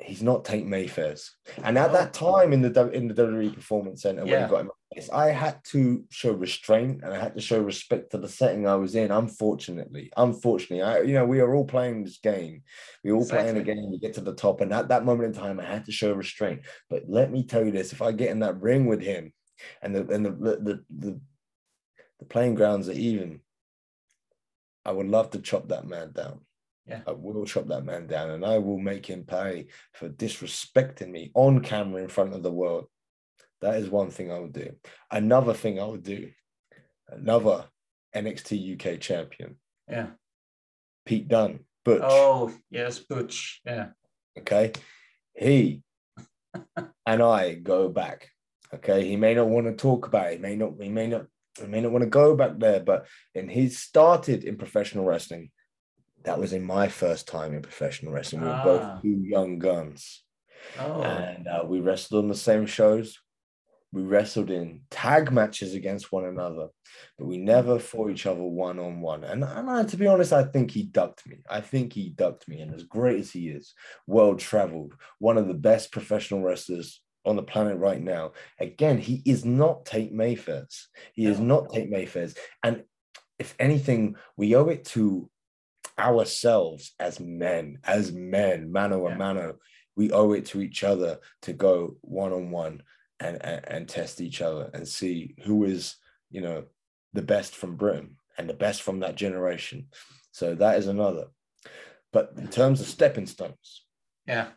He's 0.00 0.22
not 0.22 0.44
Tate 0.44 0.66
Mayfairs. 0.66 1.30
And 1.62 1.78
at 1.78 1.92
that 1.92 2.12
time 2.12 2.52
in 2.52 2.62
the 2.62 2.90
in 2.90 3.08
the 3.08 3.14
WWE 3.14 3.54
Performance 3.54 4.02
Center, 4.02 4.24
yeah. 4.24 4.32
when 4.32 4.42
he 4.44 4.50
got 4.50 4.60
him 4.62 4.70
I 5.12 5.28
had 5.28 5.64
to 5.66 6.04
show 6.10 6.32
restraint 6.32 7.02
and 7.02 7.12
I 7.12 7.18
had 7.18 7.34
to 7.34 7.40
show 7.40 7.60
respect 7.60 8.10
to 8.10 8.18
the 8.18 8.28
setting 8.28 8.66
I 8.66 8.74
was 8.74 8.94
in. 8.94 9.10
Unfortunately, 9.10 10.10
unfortunately, 10.16 10.82
I 10.82 11.00
you 11.02 11.14
know 11.14 11.24
we 11.24 11.40
are 11.40 11.54
all 11.54 11.64
playing 11.64 12.04
this 12.04 12.18
game. 12.18 12.62
We 13.02 13.12
all 13.12 13.22
exactly. 13.22 13.52
playing 13.52 13.56
a 13.62 13.74
game. 13.74 13.90
We 13.90 13.98
get 13.98 14.14
to 14.14 14.20
the 14.20 14.34
top, 14.34 14.60
and 14.60 14.72
at 14.72 14.88
that 14.88 15.04
moment 15.04 15.34
in 15.34 15.40
time, 15.40 15.60
I 15.60 15.64
had 15.64 15.86
to 15.86 15.92
show 15.92 16.12
restraint. 16.12 16.62
But 16.90 17.04
let 17.08 17.30
me 17.30 17.44
tell 17.44 17.64
you 17.64 17.70
this: 17.70 17.92
if 17.92 18.02
I 18.02 18.12
get 18.12 18.30
in 18.30 18.40
that 18.40 18.60
ring 18.60 18.86
with 18.86 19.00
him, 19.00 19.32
and 19.80 19.94
the 19.94 20.06
and 20.08 20.26
the 20.26 20.30
the 20.30 20.84
the, 20.90 21.20
the 22.18 22.24
playing 22.26 22.54
grounds 22.54 22.88
are 22.88 22.92
even, 22.92 23.40
I 24.84 24.92
would 24.92 25.08
love 25.08 25.30
to 25.30 25.38
chop 25.38 25.68
that 25.68 25.86
man 25.86 26.12
down. 26.12 26.40
Yeah. 26.86 27.02
I 27.06 27.12
will 27.12 27.44
chop 27.44 27.68
that 27.68 27.84
man 27.84 28.06
down 28.06 28.30
and 28.30 28.44
I 28.44 28.58
will 28.58 28.78
make 28.78 29.06
him 29.06 29.24
pay 29.24 29.66
for 29.92 30.08
disrespecting 30.08 31.10
me 31.10 31.30
on 31.34 31.60
camera 31.60 32.02
in 32.02 32.08
front 32.08 32.34
of 32.34 32.42
the 32.42 32.52
world. 32.52 32.86
That 33.60 33.76
is 33.76 33.88
one 33.88 34.10
thing 34.10 34.32
I 34.32 34.40
would 34.40 34.52
do. 34.52 34.72
Another 35.10 35.54
thing 35.54 35.78
I 35.78 35.84
would 35.84 36.02
do, 36.02 36.30
another 37.08 37.66
NXT 38.14 38.74
UK 38.74 39.00
champion, 39.00 39.56
Yeah. 39.88 40.08
Pete 41.06 41.28
Dunne, 41.28 41.60
Butch. 41.84 42.02
Oh, 42.04 42.52
yes, 42.70 42.98
Butch. 42.98 43.60
Yeah. 43.64 43.88
Okay. 44.38 44.72
He 45.34 45.82
and 47.06 47.22
I 47.22 47.54
go 47.54 47.88
back. 47.88 48.28
Okay. 48.74 49.06
He 49.06 49.16
may 49.16 49.34
not 49.34 49.48
want 49.48 49.66
to 49.66 49.74
talk 49.74 50.06
about 50.06 50.28
it. 50.28 50.32
He 50.34 50.38
may 50.38 50.56
not, 50.56 50.72
he 50.80 50.88
may 50.88 51.06
not, 51.06 51.26
he 51.60 51.66
may 51.66 51.80
not 51.80 51.92
want 51.92 52.02
to 52.02 52.10
go 52.10 52.34
back 52.34 52.58
there, 52.58 52.80
but 52.80 53.06
and 53.34 53.50
he 53.50 53.68
started 53.68 54.44
in 54.44 54.56
professional 54.56 55.04
wrestling. 55.04 55.50
That 56.24 56.38
was 56.38 56.52
in 56.52 56.64
my 56.64 56.88
first 56.88 57.26
time 57.28 57.54
in 57.54 57.62
professional 57.62 58.12
wrestling. 58.12 58.42
We 58.42 58.48
were 58.48 58.54
Ah. 58.54 58.64
both 58.64 59.02
two 59.02 59.20
young 59.24 59.58
guns. 59.58 60.22
Oh, 60.78 61.02
And 61.02 61.48
uh, 61.48 61.64
we 61.66 61.80
wrestled 61.80 62.22
on 62.24 62.28
the 62.28 62.36
same 62.36 62.66
shows. 62.66 63.18
We 63.90 64.02
wrestled 64.02 64.50
in 64.50 64.82
tag 64.90 65.30
matches 65.32 65.74
against 65.74 66.10
one 66.12 66.24
another, 66.24 66.68
but 67.18 67.26
we 67.26 67.36
never 67.36 67.78
fought 67.78 68.10
each 68.10 68.24
other 68.24 68.42
one 68.42 68.78
on 68.78 69.02
one. 69.02 69.22
And, 69.22 69.44
and 69.44 69.68
I, 69.68 69.84
to 69.84 69.96
be 69.98 70.06
honest, 70.06 70.32
I 70.32 70.44
think 70.44 70.70
he 70.70 70.84
ducked 70.84 71.26
me. 71.26 71.38
I 71.50 71.60
think 71.60 71.92
he 71.92 72.08
ducked 72.08 72.48
me. 72.48 72.60
And 72.62 72.72
as 72.74 72.84
great 72.84 73.20
as 73.20 73.30
he 73.30 73.48
is, 73.50 73.74
well 74.06 74.34
traveled, 74.36 74.94
one 75.18 75.36
of 75.36 75.46
the 75.46 75.52
best 75.54 75.92
professional 75.92 76.40
wrestlers 76.40 77.02
on 77.26 77.36
the 77.36 77.42
planet 77.42 77.76
right 77.76 78.00
now. 78.00 78.32
Again, 78.58 78.96
he 78.98 79.22
is 79.26 79.44
not 79.44 79.84
Tate 79.84 80.12
Mayfairs. 80.12 80.86
He 81.12 81.26
is 81.26 81.38
not 81.38 81.70
Tate 81.70 81.90
Mayfairs. 81.90 82.34
And 82.62 82.84
if 83.38 83.54
anything, 83.58 84.16
we 84.38 84.54
owe 84.56 84.68
it 84.68 84.86
to 84.86 85.28
ourselves 85.98 86.94
as 86.98 87.20
men, 87.20 87.78
as 87.84 88.12
men, 88.12 88.70
mano 88.72 89.06
a 89.06 89.14
mano. 89.14 89.56
We 89.96 90.10
owe 90.10 90.32
it 90.32 90.46
to 90.46 90.60
each 90.62 90.84
other 90.84 91.18
to 91.42 91.52
go 91.52 91.96
one 92.00 92.32
on 92.32 92.50
one 92.50 92.82
and, 93.20 93.42
and 93.44 93.68
and 93.68 93.88
test 93.88 94.20
each 94.20 94.40
other 94.40 94.70
and 94.72 94.86
see 94.86 95.34
who 95.44 95.64
is, 95.64 95.96
you 96.30 96.40
know, 96.40 96.64
the 97.12 97.22
best 97.22 97.54
from 97.54 97.76
Britain 97.76 98.16
and 98.38 98.48
the 98.48 98.54
best 98.54 98.82
from 98.82 99.00
that 99.00 99.16
generation. 99.16 99.88
So 100.32 100.54
that 100.54 100.78
is 100.78 100.86
another. 100.86 101.26
But 102.12 102.32
in 102.36 102.48
terms 102.48 102.80
of 102.80 102.86
stepping 102.86 103.26
stones, 103.26 103.84
yeah. 104.26 104.48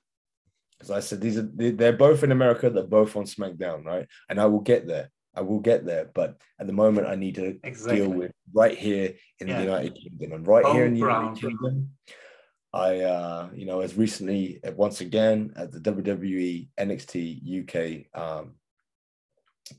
as 0.82 0.92
I 0.92 1.00
said, 1.00 1.22
these 1.22 1.38
are 1.38 1.50
they're 1.54 1.94
both 1.94 2.24
in 2.24 2.32
America. 2.32 2.70
They're 2.70 2.84
both 2.84 3.16
on 3.16 3.26
SmackDown, 3.26 3.86
right? 3.86 4.08
And 4.30 4.40
I 4.40 4.46
will 4.46 4.62
get 4.62 4.88
there. 4.88 5.10
I 5.36 5.42
will 5.42 5.60
get 5.60 5.86
there. 5.86 6.10
But 6.14 6.42
at 6.60 6.68
the 6.68 6.74
moment, 6.74 7.08
I 7.08 7.16
need 7.16 7.36
to 7.36 7.60
Exactly. 7.64 7.98
deal 7.98 8.10
with 8.10 8.32
right 8.54 8.78
here 8.78 9.16
in 9.40 9.48
Yeah. 9.48 9.58
the 9.58 9.64
United 9.64 9.96
Kingdom. 9.96 10.32
And 10.34 10.48
right 10.48 10.66
here 10.68 10.86
in 10.86 10.94
the 10.94 11.00
United. 11.00 11.40
Kingdom, 11.42 11.90
I, 12.74 13.02
uh, 13.02 13.50
you 13.54 13.66
know, 13.66 13.82
as 13.82 13.96
recently 13.96 14.60
uh, 14.64 14.72
once 14.74 15.02
again 15.02 15.54
at 15.56 15.72
the 15.72 15.80
WWE 15.80 16.70
NXT 16.78 17.42
UK 17.62 18.08
um, 18.20 18.56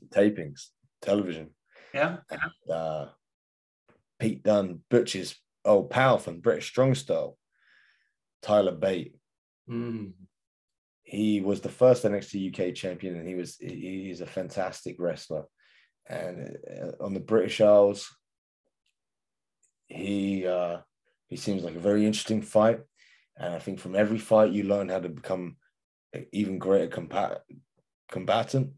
tapings, 0.09 0.67
television, 1.01 1.49
Yeah. 1.93 2.17
and, 2.29 2.71
uh, 2.71 3.09
Pete 4.19 4.41
Dunne, 4.43 4.81
Butch's 4.89 5.35
old 5.63 5.89
pal 5.91 6.17
from 6.17 6.39
British 6.39 6.67
Strong 6.67 6.95
Style, 6.95 7.37
Tyler 8.41 8.71
Bate. 8.71 9.15
Mm. 9.69 10.13
He 11.09 11.39
was 11.39 11.61
the 11.61 11.69
first 11.69 12.03
NXT 12.03 12.49
UK 12.51 12.75
champion, 12.75 13.15
and 13.15 13.25
he 13.25 13.35
was 13.35 13.55
he- 13.55 14.03
he's 14.07 14.19
a 14.19 14.25
fantastic 14.25 14.97
wrestler. 14.99 15.45
And 16.09 16.57
uh, 16.69 17.01
on 17.01 17.13
the 17.13 17.21
British 17.21 17.61
Isles, 17.61 18.13
he 19.85 20.45
uh, 20.45 20.79
he 21.29 21.37
seems 21.37 21.63
like 21.63 21.75
a 21.75 21.79
very 21.89 22.05
interesting 22.05 22.41
fight. 22.41 22.81
And 23.37 23.53
I 23.55 23.59
think 23.59 23.79
from 23.79 23.95
every 23.95 24.17
fight, 24.17 24.51
you 24.51 24.63
learn 24.63 24.89
how 24.89 24.99
to 24.99 25.07
become 25.07 25.55
even 26.33 26.59
greater 26.59 26.87
combat 26.87 27.41
combatant, 28.11 28.71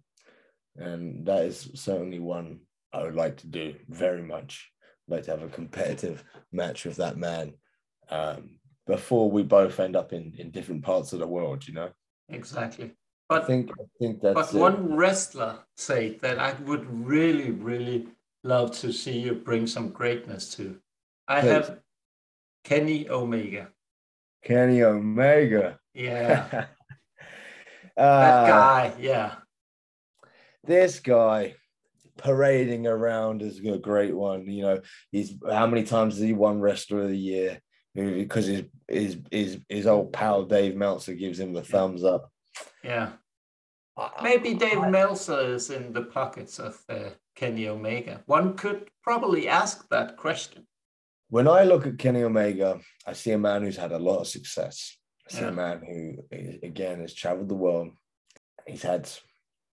and 0.76 1.26
that 1.26 1.46
is 1.46 1.72
certainly 1.74 2.20
one 2.20 2.60
I 2.94 3.02
would 3.02 3.16
like 3.16 3.38
to 3.38 3.48
do 3.48 3.74
very 3.88 4.22
much. 4.22 4.70
I'd 5.08 5.16
like 5.16 5.24
to 5.24 5.32
have 5.32 5.42
a 5.42 5.48
competitive 5.50 6.24
match 6.52 6.86
with 6.86 6.98
that 6.98 7.18
man 7.18 7.54
um, 8.12 8.60
before 8.86 9.32
we 9.32 9.42
both 9.42 9.80
end 9.80 9.96
up 9.96 10.14
in 10.14 10.36
in 10.38 10.52
different 10.52 10.84
parts 10.84 11.12
of 11.12 11.20
the 11.20 11.28
world. 11.28 11.68
You 11.68 11.74
know. 11.74 11.90
Exactly. 12.30 12.86
I 13.30 13.40
But 13.40 13.48
think 13.48 13.72
I 13.72 13.84
think 14.00 14.22
that's 14.22 14.34
but 14.36 14.54
it. 14.54 14.60
one 14.60 14.96
wrestler 14.96 15.60
say 15.78 16.18
that 16.22 16.40
I 16.40 16.54
would 16.64 16.86
really, 17.06 17.52
really 17.52 18.08
love 18.44 18.72
to 18.80 18.92
see 18.92 19.20
you 19.20 19.36
bring 19.36 19.68
some 19.68 19.90
greatness 19.90 20.54
to. 20.56 20.80
I 21.28 21.42
Please. 21.42 21.50
have 21.50 21.80
Kenny 22.64 23.10
Omega. 23.10 23.70
Kenny 24.44 24.82
Omega. 24.84 25.80
Yeah. 25.94 26.48
that 27.98 28.04
Uh, 28.04 28.48
guy. 28.48 28.94
Yeah. 29.00 29.36
this 30.64 31.00
guy 31.00 31.56
parading 32.18 32.86
around 32.88 33.42
is 33.42 33.60
a 33.60 33.78
great 33.78 34.16
one. 34.16 34.46
You 34.46 34.62
know, 34.64 34.82
he's 35.12 35.36
how 35.50 35.68
many 35.68 35.84
times 35.84 36.16
has 36.16 36.24
he 36.24 36.34
won 36.34 36.60
Wrestler 36.62 37.02
of 37.04 37.10
the 37.10 37.18
Year? 37.18 37.60
Maybe 37.96 38.22
Because 38.24 38.46
his 38.48 38.64
his 38.88 39.18
his 39.32 39.60
his 39.68 39.88
old 39.88 40.14
pal 40.14 40.44
Dave 40.46 40.76
Meltzer 40.76 41.14
gives 41.16 41.40
him 41.40 41.54
the 41.54 41.64
thumbs 41.64 42.04
up. 42.04 42.32
Yeah. 42.84 43.14
Maybe 44.24 44.54
Dave 44.54 44.88
Meltzer 44.88 45.42
is 45.56 45.70
in 45.72 45.92
the 45.92 46.04
pockets 46.04 46.58
of 46.60 46.80
uh, 46.88 47.10
Kenny 47.36 47.68
Omega. 47.68 48.24
One 48.28 48.56
could 48.56 48.90
probably 49.04 49.50
ask 49.50 49.88
that 49.90 50.16
question. 50.16 50.66
when 51.30 51.48
I 51.48 51.64
look 51.64 51.86
at 51.86 52.00
Kenny 52.00 52.24
Omega, 52.24 52.80
I 53.06 53.14
see 53.14 53.32
a 53.32 53.38
man 53.38 53.62
who's 53.62 53.76
had 53.78 53.92
a 53.92 54.00
lot 54.00 54.20
of 54.22 54.28
success. 54.28 54.96
I 55.30 55.34
see 55.34 55.42
Yeah. 55.42 55.50
a 55.50 55.52
man 55.52 55.82
who, 55.86 56.26
again, 56.64 57.02
has 57.02 57.14
traveled 57.14 57.50
the 57.50 57.56
world. 57.56 57.90
He's 58.66 58.84
had 58.84 59.10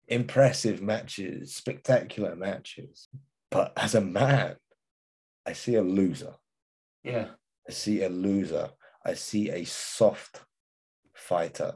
impressive 0.07 0.81
matches, 0.81 1.55
spectacular 1.55 2.35
matches. 2.35 3.07
But 3.49 3.73
as 3.75 3.95
a 3.95 4.01
man, 4.01 4.55
I 5.45 5.53
see 5.53 5.75
a 5.75 5.81
loser. 5.81 6.35
Yeah. 7.03 7.29
I 7.71 7.73
see 7.73 8.03
a 8.03 8.09
loser. 8.09 8.69
I 9.05 9.13
see 9.13 9.49
a 9.49 9.63
soft 9.63 10.41
fighter. 11.13 11.75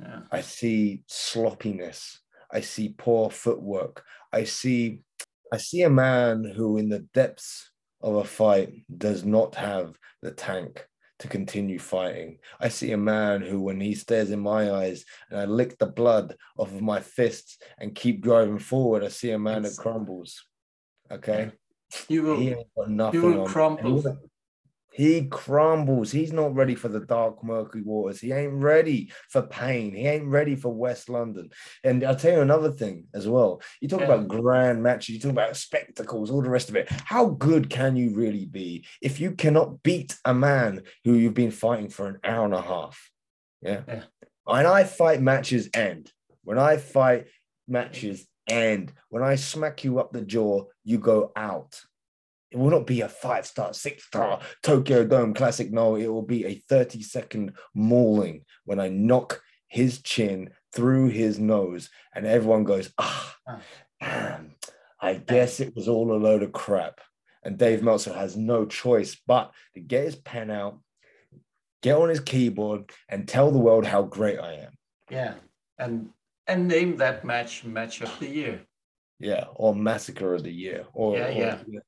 Yeah. 0.00 0.20
I 0.30 0.42
see 0.42 1.02
sloppiness. 1.08 2.20
I 2.52 2.60
see 2.60 2.94
poor 2.96 3.28
footwork. 3.30 4.04
I 4.32 4.44
see 4.44 5.00
I 5.52 5.56
see 5.56 5.82
a 5.82 5.90
man 5.90 6.44
who 6.44 6.78
in 6.78 6.88
the 6.88 7.00
depths 7.14 7.72
of 8.00 8.14
a 8.14 8.22
fight 8.22 8.84
does 8.96 9.24
not 9.24 9.56
have 9.56 9.98
the 10.22 10.30
tank 10.30 10.86
to 11.18 11.26
continue 11.26 11.80
fighting. 11.80 12.38
I 12.60 12.68
see 12.68 12.92
a 12.92 12.96
man 12.96 13.42
who 13.42 13.60
when 13.62 13.80
he 13.80 13.92
stares 13.96 14.30
in 14.30 14.38
my 14.38 14.70
eyes 14.70 15.04
and 15.30 15.40
I 15.40 15.46
lick 15.46 15.78
the 15.78 15.86
blood 15.86 16.36
off 16.56 16.72
of 16.72 16.80
my 16.80 17.00
fists 17.00 17.58
and 17.78 17.92
keep 17.92 18.22
driving 18.22 18.60
forward, 18.60 19.02
I 19.02 19.08
see 19.08 19.32
a 19.32 19.38
man 19.38 19.62
that 19.62 19.76
crumbles. 19.76 20.44
Okay? 21.10 21.50
You 22.08 22.22
will. 22.22 22.36
He 22.36 22.50
ain't 22.50 22.68
got 22.76 22.88
nothing 22.88 23.22
will 23.22 23.46
crumble. 23.46 24.04
And 24.96 25.06
He 25.06 25.26
crumbles. 25.26 26.10
He's 26.10 26.32
not 26.32 26.54
ready 26.54 26.74
for 26.74 26.88
the 26.88 27.00
dark, 27.00 27.42
murky 27.44 27.82
waters. 27.82 28.20
He 28.20 28.32
ain't 28.32 28.52
ready 28.52 29.12
for 29.28 29.42
pain. 29.42 29.94
He 29.94 30.06
ain't 30.06 30.26
ready 30.26 30.56
for 30.56 30.72
West 30.72 31.08
London. 31.08 31.50
And 31.84 32.04
I'll 32.04 32.16
tell 32.16 32.32
you 32.32 32.40
another 32.40 32.72
thing 32.72 33.06
as 33.14 33.28
well. 33.28 33.60
You 33.80 33.88
talk 33.88 34.00
Yeah. 34.00 34.06
about 34.06 34.28
grand 34.28 34.82
matches, 34.82 35.14
you 35.14 35.20
talk 35.20 35.32
about 35.32 35.56
spectacles, 35.56 36.30
all 36.30 36.42
the 36.42 36.50
rest 36.50 36.68
of 36.68 36.76
it. 36.76 36.88
How 36.90 37.26
good 37.26 37.70
can 37.70 37.96
you 37.96 38.14
really 38.14 38.46
be 38.46 38.86
if 39.02 39.20
you 39.20 39.32
cannot 39.32 39.82
beat 39.82 40.16
a 40.24 40.34
man 40.34 40.82
who 41.04 41.14
you've 41.14 41.34
been 41.34 41.50
fighting 41.50 41.88
for 41.88 42.06
an 42.08 42.18
hour 42.24 42.44
and 42.44 42.54
a 42.54 42.62
half? 42.62 43.10
Yeah. 43.62 43.82
Yeah. 43.88 44.02
When 44.44 44.66
I 44.66 44.84
fight 44.84 45.20
matches 45.20 45.68
end. 45.74 46.12
When 46.44 46.58
I 46.58 46.76
fight 46.76 47.26
matches 47.66 48.26
end. 48.48 48.92
When 49.08 49.22
I 49.22 49.34
smack 49.34 49.84
you 49.84 49.98
up 49.98 50.12
the 50.12 50.22
jaw, 50.22 50.64
you 50.84 50.98
go 50.98 51.32
out. 51.34 51.80
It 52.50 52.58
will 52.58 52.70
not 52.70 52.86
be 52.86 53.00
a 53.00 53.08
five 53.08 53.46
star, 53.46 53.72
six 53.74 54.04
star 54.04 54.40
Tokyo 54.62 55.04
Dome 55.04 55.34
classic. 55.34 55.72
No, 55.72 55.96
it 55.96 56.06
will 56.06 56.22
be 56.22 56.44
a 56.44 56.54
30 56.68 57.02
second 57.02 57.52
mauling 57.74 58.44
when 58.64 58.78
I 58.80 58.88
knock 58.88 59.40
his 59.68 60.00
chin 60.02 60.50
through 60.72 61.08
his 61.08 61.38
nose 61.38 61.90
and 62.14 62.26
everyone 62.26 62.64
goes, 62.64 62.92
ah, 62.98 63.36
Ah. 63.48 63.60
damn. 64.00 64.54
I 65.00 65.14
guess 65.14 65.60
it 65.60 65.74
was 65.74 65.88
all 65.88 66.12
a 66.12 66.16
load 66.16 66.42
of 66.42 66.52
crap. 66.52 67.00
And 67.42 67.58
Dave 67.58 67.82
Meltzer 67.82 68.12
has 68.14 68.36
no 68.36 68.64
choice 68.64 69.16
but 69.26 69.52
to 69.74 69.80
get 69.80 70.04
his 70.04 70.16
pen 70.16 70.50
out, 70.50 70.80
get 71.82 71.96
on 71.96 72.08
his 72.08 72.20
keyboard, 72.20 72.90
and 73.08 73.28
tell 73.28 73.50
the 73.50 73.58
world 73.58 73.86
how 73.86 74.02
great 74.02 74.38
I 74.38 74.52
am. 74.54 74.72
Yeah. 75.10 75.34
And 75.78 76.10
and 76.48 76.68
name 76.68 76.96
that 76.98 77.24
match 77.24 77.64
match 77.64 78.00
of 78.02 78.18
the 78.20 78.28
year. 78.28 78.60
Yeah, 79.18 79.44
or 79.54 79.74
Massacre 79.74 80.34
of 80.34 80.42
the 80.44 80.52
Year. 80.52 80.86
Or, 80.92 81.16
Yeah, 81.16 81.26
or- 81.28 81.32
yeah. 81.32 81.80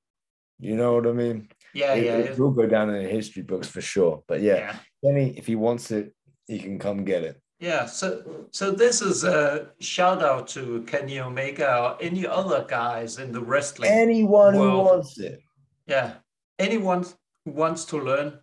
You 0.59 0.77
know 0.77 0.95
what 0.95 1.07
I 1.07 1.13
mean? 1.13 1.49
Yeah, 1.75 1.95
it, 1.95 2.05
yeah. 2.05 2.17
it 2.17 2.39
will 2.39 2.51
go 2.51 2.67
down 2.67 2.91
in 2.91 3.03
the 3.03 3.09
history 3.09 3.43
books 3.43 3.69
for 3.69 3.81
sure. 3.81 4.23
But 4.27 4.41
yeah, 4.41 4.57
yeah. 4.57 4.77
Kenny, 5.05 5.35
if 5.37 5.47
he 5.47 5.55
wants 5.55 5.91
it, 5.91 6.15
he 6.47 6.59
can 6.59 6.79
come 6.79 7.05
get 7.05 7.23
it. 7.23 7.41
Yeah, 7.61 7.87
so 7.87 8.47
so 8.53 8.71
this 8.71 9.03
is 9.03 9.25
a 9.25 9.71
shout 9.81 10.23
out 10.23 10.47
to 10.49 10.83
Kenny 10.83 11.19
Omega 11.19 11.83
or 11.83 11.97
any 12.01 12.27
other 12.27 12.65
guys 12.69 13.19
in 13.19 13.33
the 13.33 13.41
wrestling. 13.41 13.91
Anyone 13.91 14.55
who 14.55 14.79
wants 14.79 15.19
it. 15.19 15.41
yeah, 15.87 16.15
anyone 16.59 17.05
who 17.45 17.51
wants 17.53 17.85
to 17.87 17.99
learn 17.99 18.39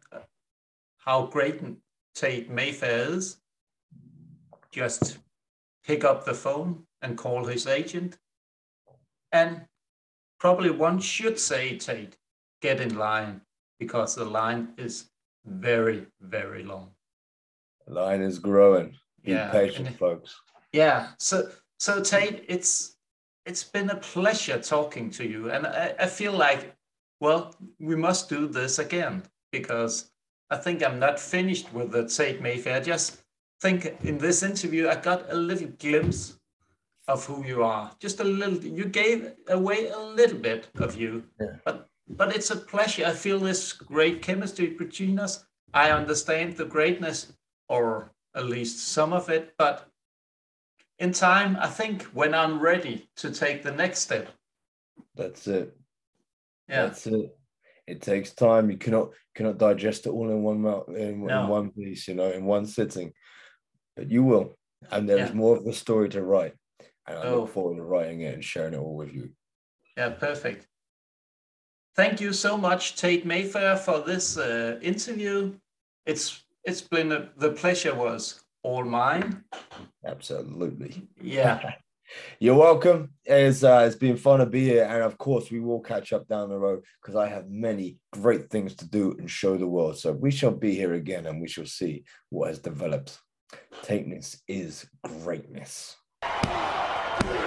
how 0.97 1.27
great 1.27 1.61
Tate 2.13 2.49
Mayfair 2.49 3.09
is, 3.11 3.37
just 4.71 5.19
pick 5.85 6.03
up 6.03 6.25
the 6.25 6.33
phone 6.33 6.85
and 7.01 7.17
call 7.17 7.45
his 7.45 7.67
agent. 7.67 8.17
And 9.31 9.65
probably 10.45 10.69
one 10.69 10.99
should 10.99 11.39
say, 11.39 11.75
Tate, 11.75 12.17
get 12.61 12.79
in 12.79 12.95
line 12.99 13.41
because 13.79 14.13
the 14.13 14.25
line 14.25 14.67
is 14.77 15.09
very, 15.43 16.05
very 16.21 16.63
long. 16.63 16.91
The 17.87 17.93
line 17.95 18.21
is 18.21 18.37
growing. 18.37 18.89
Be 19.23 19.31
Yeah, 19.31 19.49
patient, 19.49 19.87
and- 19.87 19.97
folks. 19.97 20.29
Yeah. 20.71 21.07
So 21.17 21.49
so 21.79 21.91
Tate, 22.11 22.45
it's 22.47 22.97
it's 23.47 23.63
been 23.63 23.89
a 23.89 23.95
pleasure 24.13 24.59
talking 24.61 25.09
to 25.17 25.23
you. 25.33 25.49
And 25.49 25.65
I, 25.65 25.95
I 26.05 26.07
feel 26.19 26.33
like, 26.47 26.75
well, 27.19 27.41
we 27.79 27.95
must 27.95 28.29
do 28.29 28.47
this 28.47 28.77
again 28.77 29.23
because 29.51 30.11
I 30.51 30.57
think 30.57 30.83
I'm 30.83 30.99
not 30.99 31.19
finished 31.19 31.73
with 31.73 31.89
the 31.91 32.03
Tate 32.07 32.39
Mayfair. 32.39 32.75
I 32.77 32.81
just 32.81 33.23
think 33.63 33.79
in 34.03 34.19
this 34.19 34.43
interview 34.43 34.89
I 34.89 34.95
got 35.09 35.21
a 35.31 35.35
little 35.49 35.71
glimpse 35.79 36.37
of 37.07 37.25
who 37.25 37.45
you 37.45 37.63
are. 37.63 37.91
Just 37.99 38.19
a 38.19 38.23
little 38.23 38.57
you 38.63 38.85
gave 38.85 39.33
away 39.47 39.89
a 39.89 39.97
little 39.99 40.37
bit 40.39 40.67
of 40.79 40.95
you. 40.99 41.23
Yeah. 41.39 41.57
But 41.63 41.87
but 42.07 42.35
it's 42.35 42.51
a 42.51 42.55
pleasure. 42.55 43.05
I 43.05 43.13
feel 43.13 43.39
this 43.39 43.73
great 43.73 44.21
chemistry 44.21 44.67
between 44.67 45.19
us. 45.19 45.45
I 45.73 45.91
understand 45.91 46.55
the 46.55 46.65
greatness, 46.65 47.33
or 47.67 48.11
at 48.35 48.45
least 48.45 48.87
some 48.89 49.13
of 49.13 49.29
it, 49.29 49.53
but 49.57 49.87
in 50.99 51.11
time, 51.11 51.57
I 51.59 51.67
think 51.67 52.03
when 52.13 52.33
I'm 52.33 52.59
ready 52.59 53.09
to 53.17 53.31
take 53.31 53.63
the 53.63 53.71
next 53.71 53.99
step. 53.99 54.29
That's 55.15 55.47
it. 55.47 55.75
Yeah. 56.69 56.85
That's 56.85 57.05
it. 57.07 57.37
It 57.87 58.01
takes 58.01 58.31
time. 58.33 58.71
You 58.71 58.77
cannot 58.77 59.09
cannot 59.35 59.57
digest 59.57 60.05
it 60.05 60.09
all 60.09 60.29
in 60.29 60.41
one 60.43 60.61
mouth 60.61 60.87
in, 60.89 61.25
No. 61.25 61.43
in 61.43 61.49
one 61.49 61.71
piece, 61.71 62.07
you 62.07 62.13
know, 62.15 62.31
in 62.31 62.45
one 62.45 62.65
sitting. 62.65 63.13
But 63.95 64.09
you 64.09 64.23
will. 64.23 64.57
And 64.91 65.07
there's 65.09 65.29
Yeah. 65.29 65.35
more 65.35 65.57
of 65.57 65.65
the 65.65 65.73
story 65.73 66.09
to 66.09 66.23
write. 66.23 66.53
And 67.07 67.17
I 67.19 67.23
Oh. 67.23 67.41
look 67.41 67.49
forward 67.49 67.77
to 67.77 67.83
writing 67.83 68.21
it 68.21 68.33
and 68.33 68.43
sharing 68.43 68.73
it 68.73 68.77
all 68.79 68.95
with 68.95 69.13
you. 69.13 69.29
Yeah, 69.97 70.09
perfect. 70.09 70.67
Thank 71.95 72.19
you 72.19 72.33
so 72.33 72.57
much, 72.57 72.95
Tate 72.97 73.25
Mayfair, 73.25 73.77
for 73.77 73.99
this 74.01 74.37
uh, 74.37 74.79
interview. 74.81 75.53
It's 76.05 76.43
it's 76.63 76.81
been 76.81 77.11
a, 77.11 77.29
the 77.37 77.51
pleasure 77.51 77.93
was 77.95 78.43
all 78.63 78.83
mine. 78.83 79.43
Absolutely. 80.03 81.07
Yeah, 81.21 81.73
You're 82.39 82.55
welcome. 82.57 83.11
It's 83.23 83.63
uh, 83.63 83.83
it's 83.87 83.95
been 83.95 84.17
fun 84.17 84.39
to 84.39 84.45
be 84.45 84.63
here, 84.65 84.83
and 84.85 85.03
of 85.03 85.17
course 85.17 85.49
we 85.51 85.59
will 85.59 85.79
catch 85.79 86.11
up 86.13 86.27
down 86.27 86.49
the 86.49 86.57
road 86.57 86.83
because 87.01 87.15
I 87.15 87.27
have 87.27 87.49
many 87.49 87.97
great 88.11 88.49
things 88.49 88.75
to 88.75 88.87
do 88.87 89.15
and 89.17 89.29
show 89.29 89.57
the 89.57 89.67
world. 89.67 89.97
So 89.97 90.11
we 90.11 90.31
shall 90.31 90.51
be 90.51 90.75
here 90.75 90.93
again, 90.93 91.25
and 91.27 91.41
we 91.41 91.47
shall 91.47 91.65
see 91.65 92.03
what 92.29 92.49
has 92.49 92.59
developed. 92.59 93.19
Tateness 93.83 94.41
is 94.47 94.85
greatness. 95.23 95.95
Thank 97.17 97.39
you. 97.39 97.44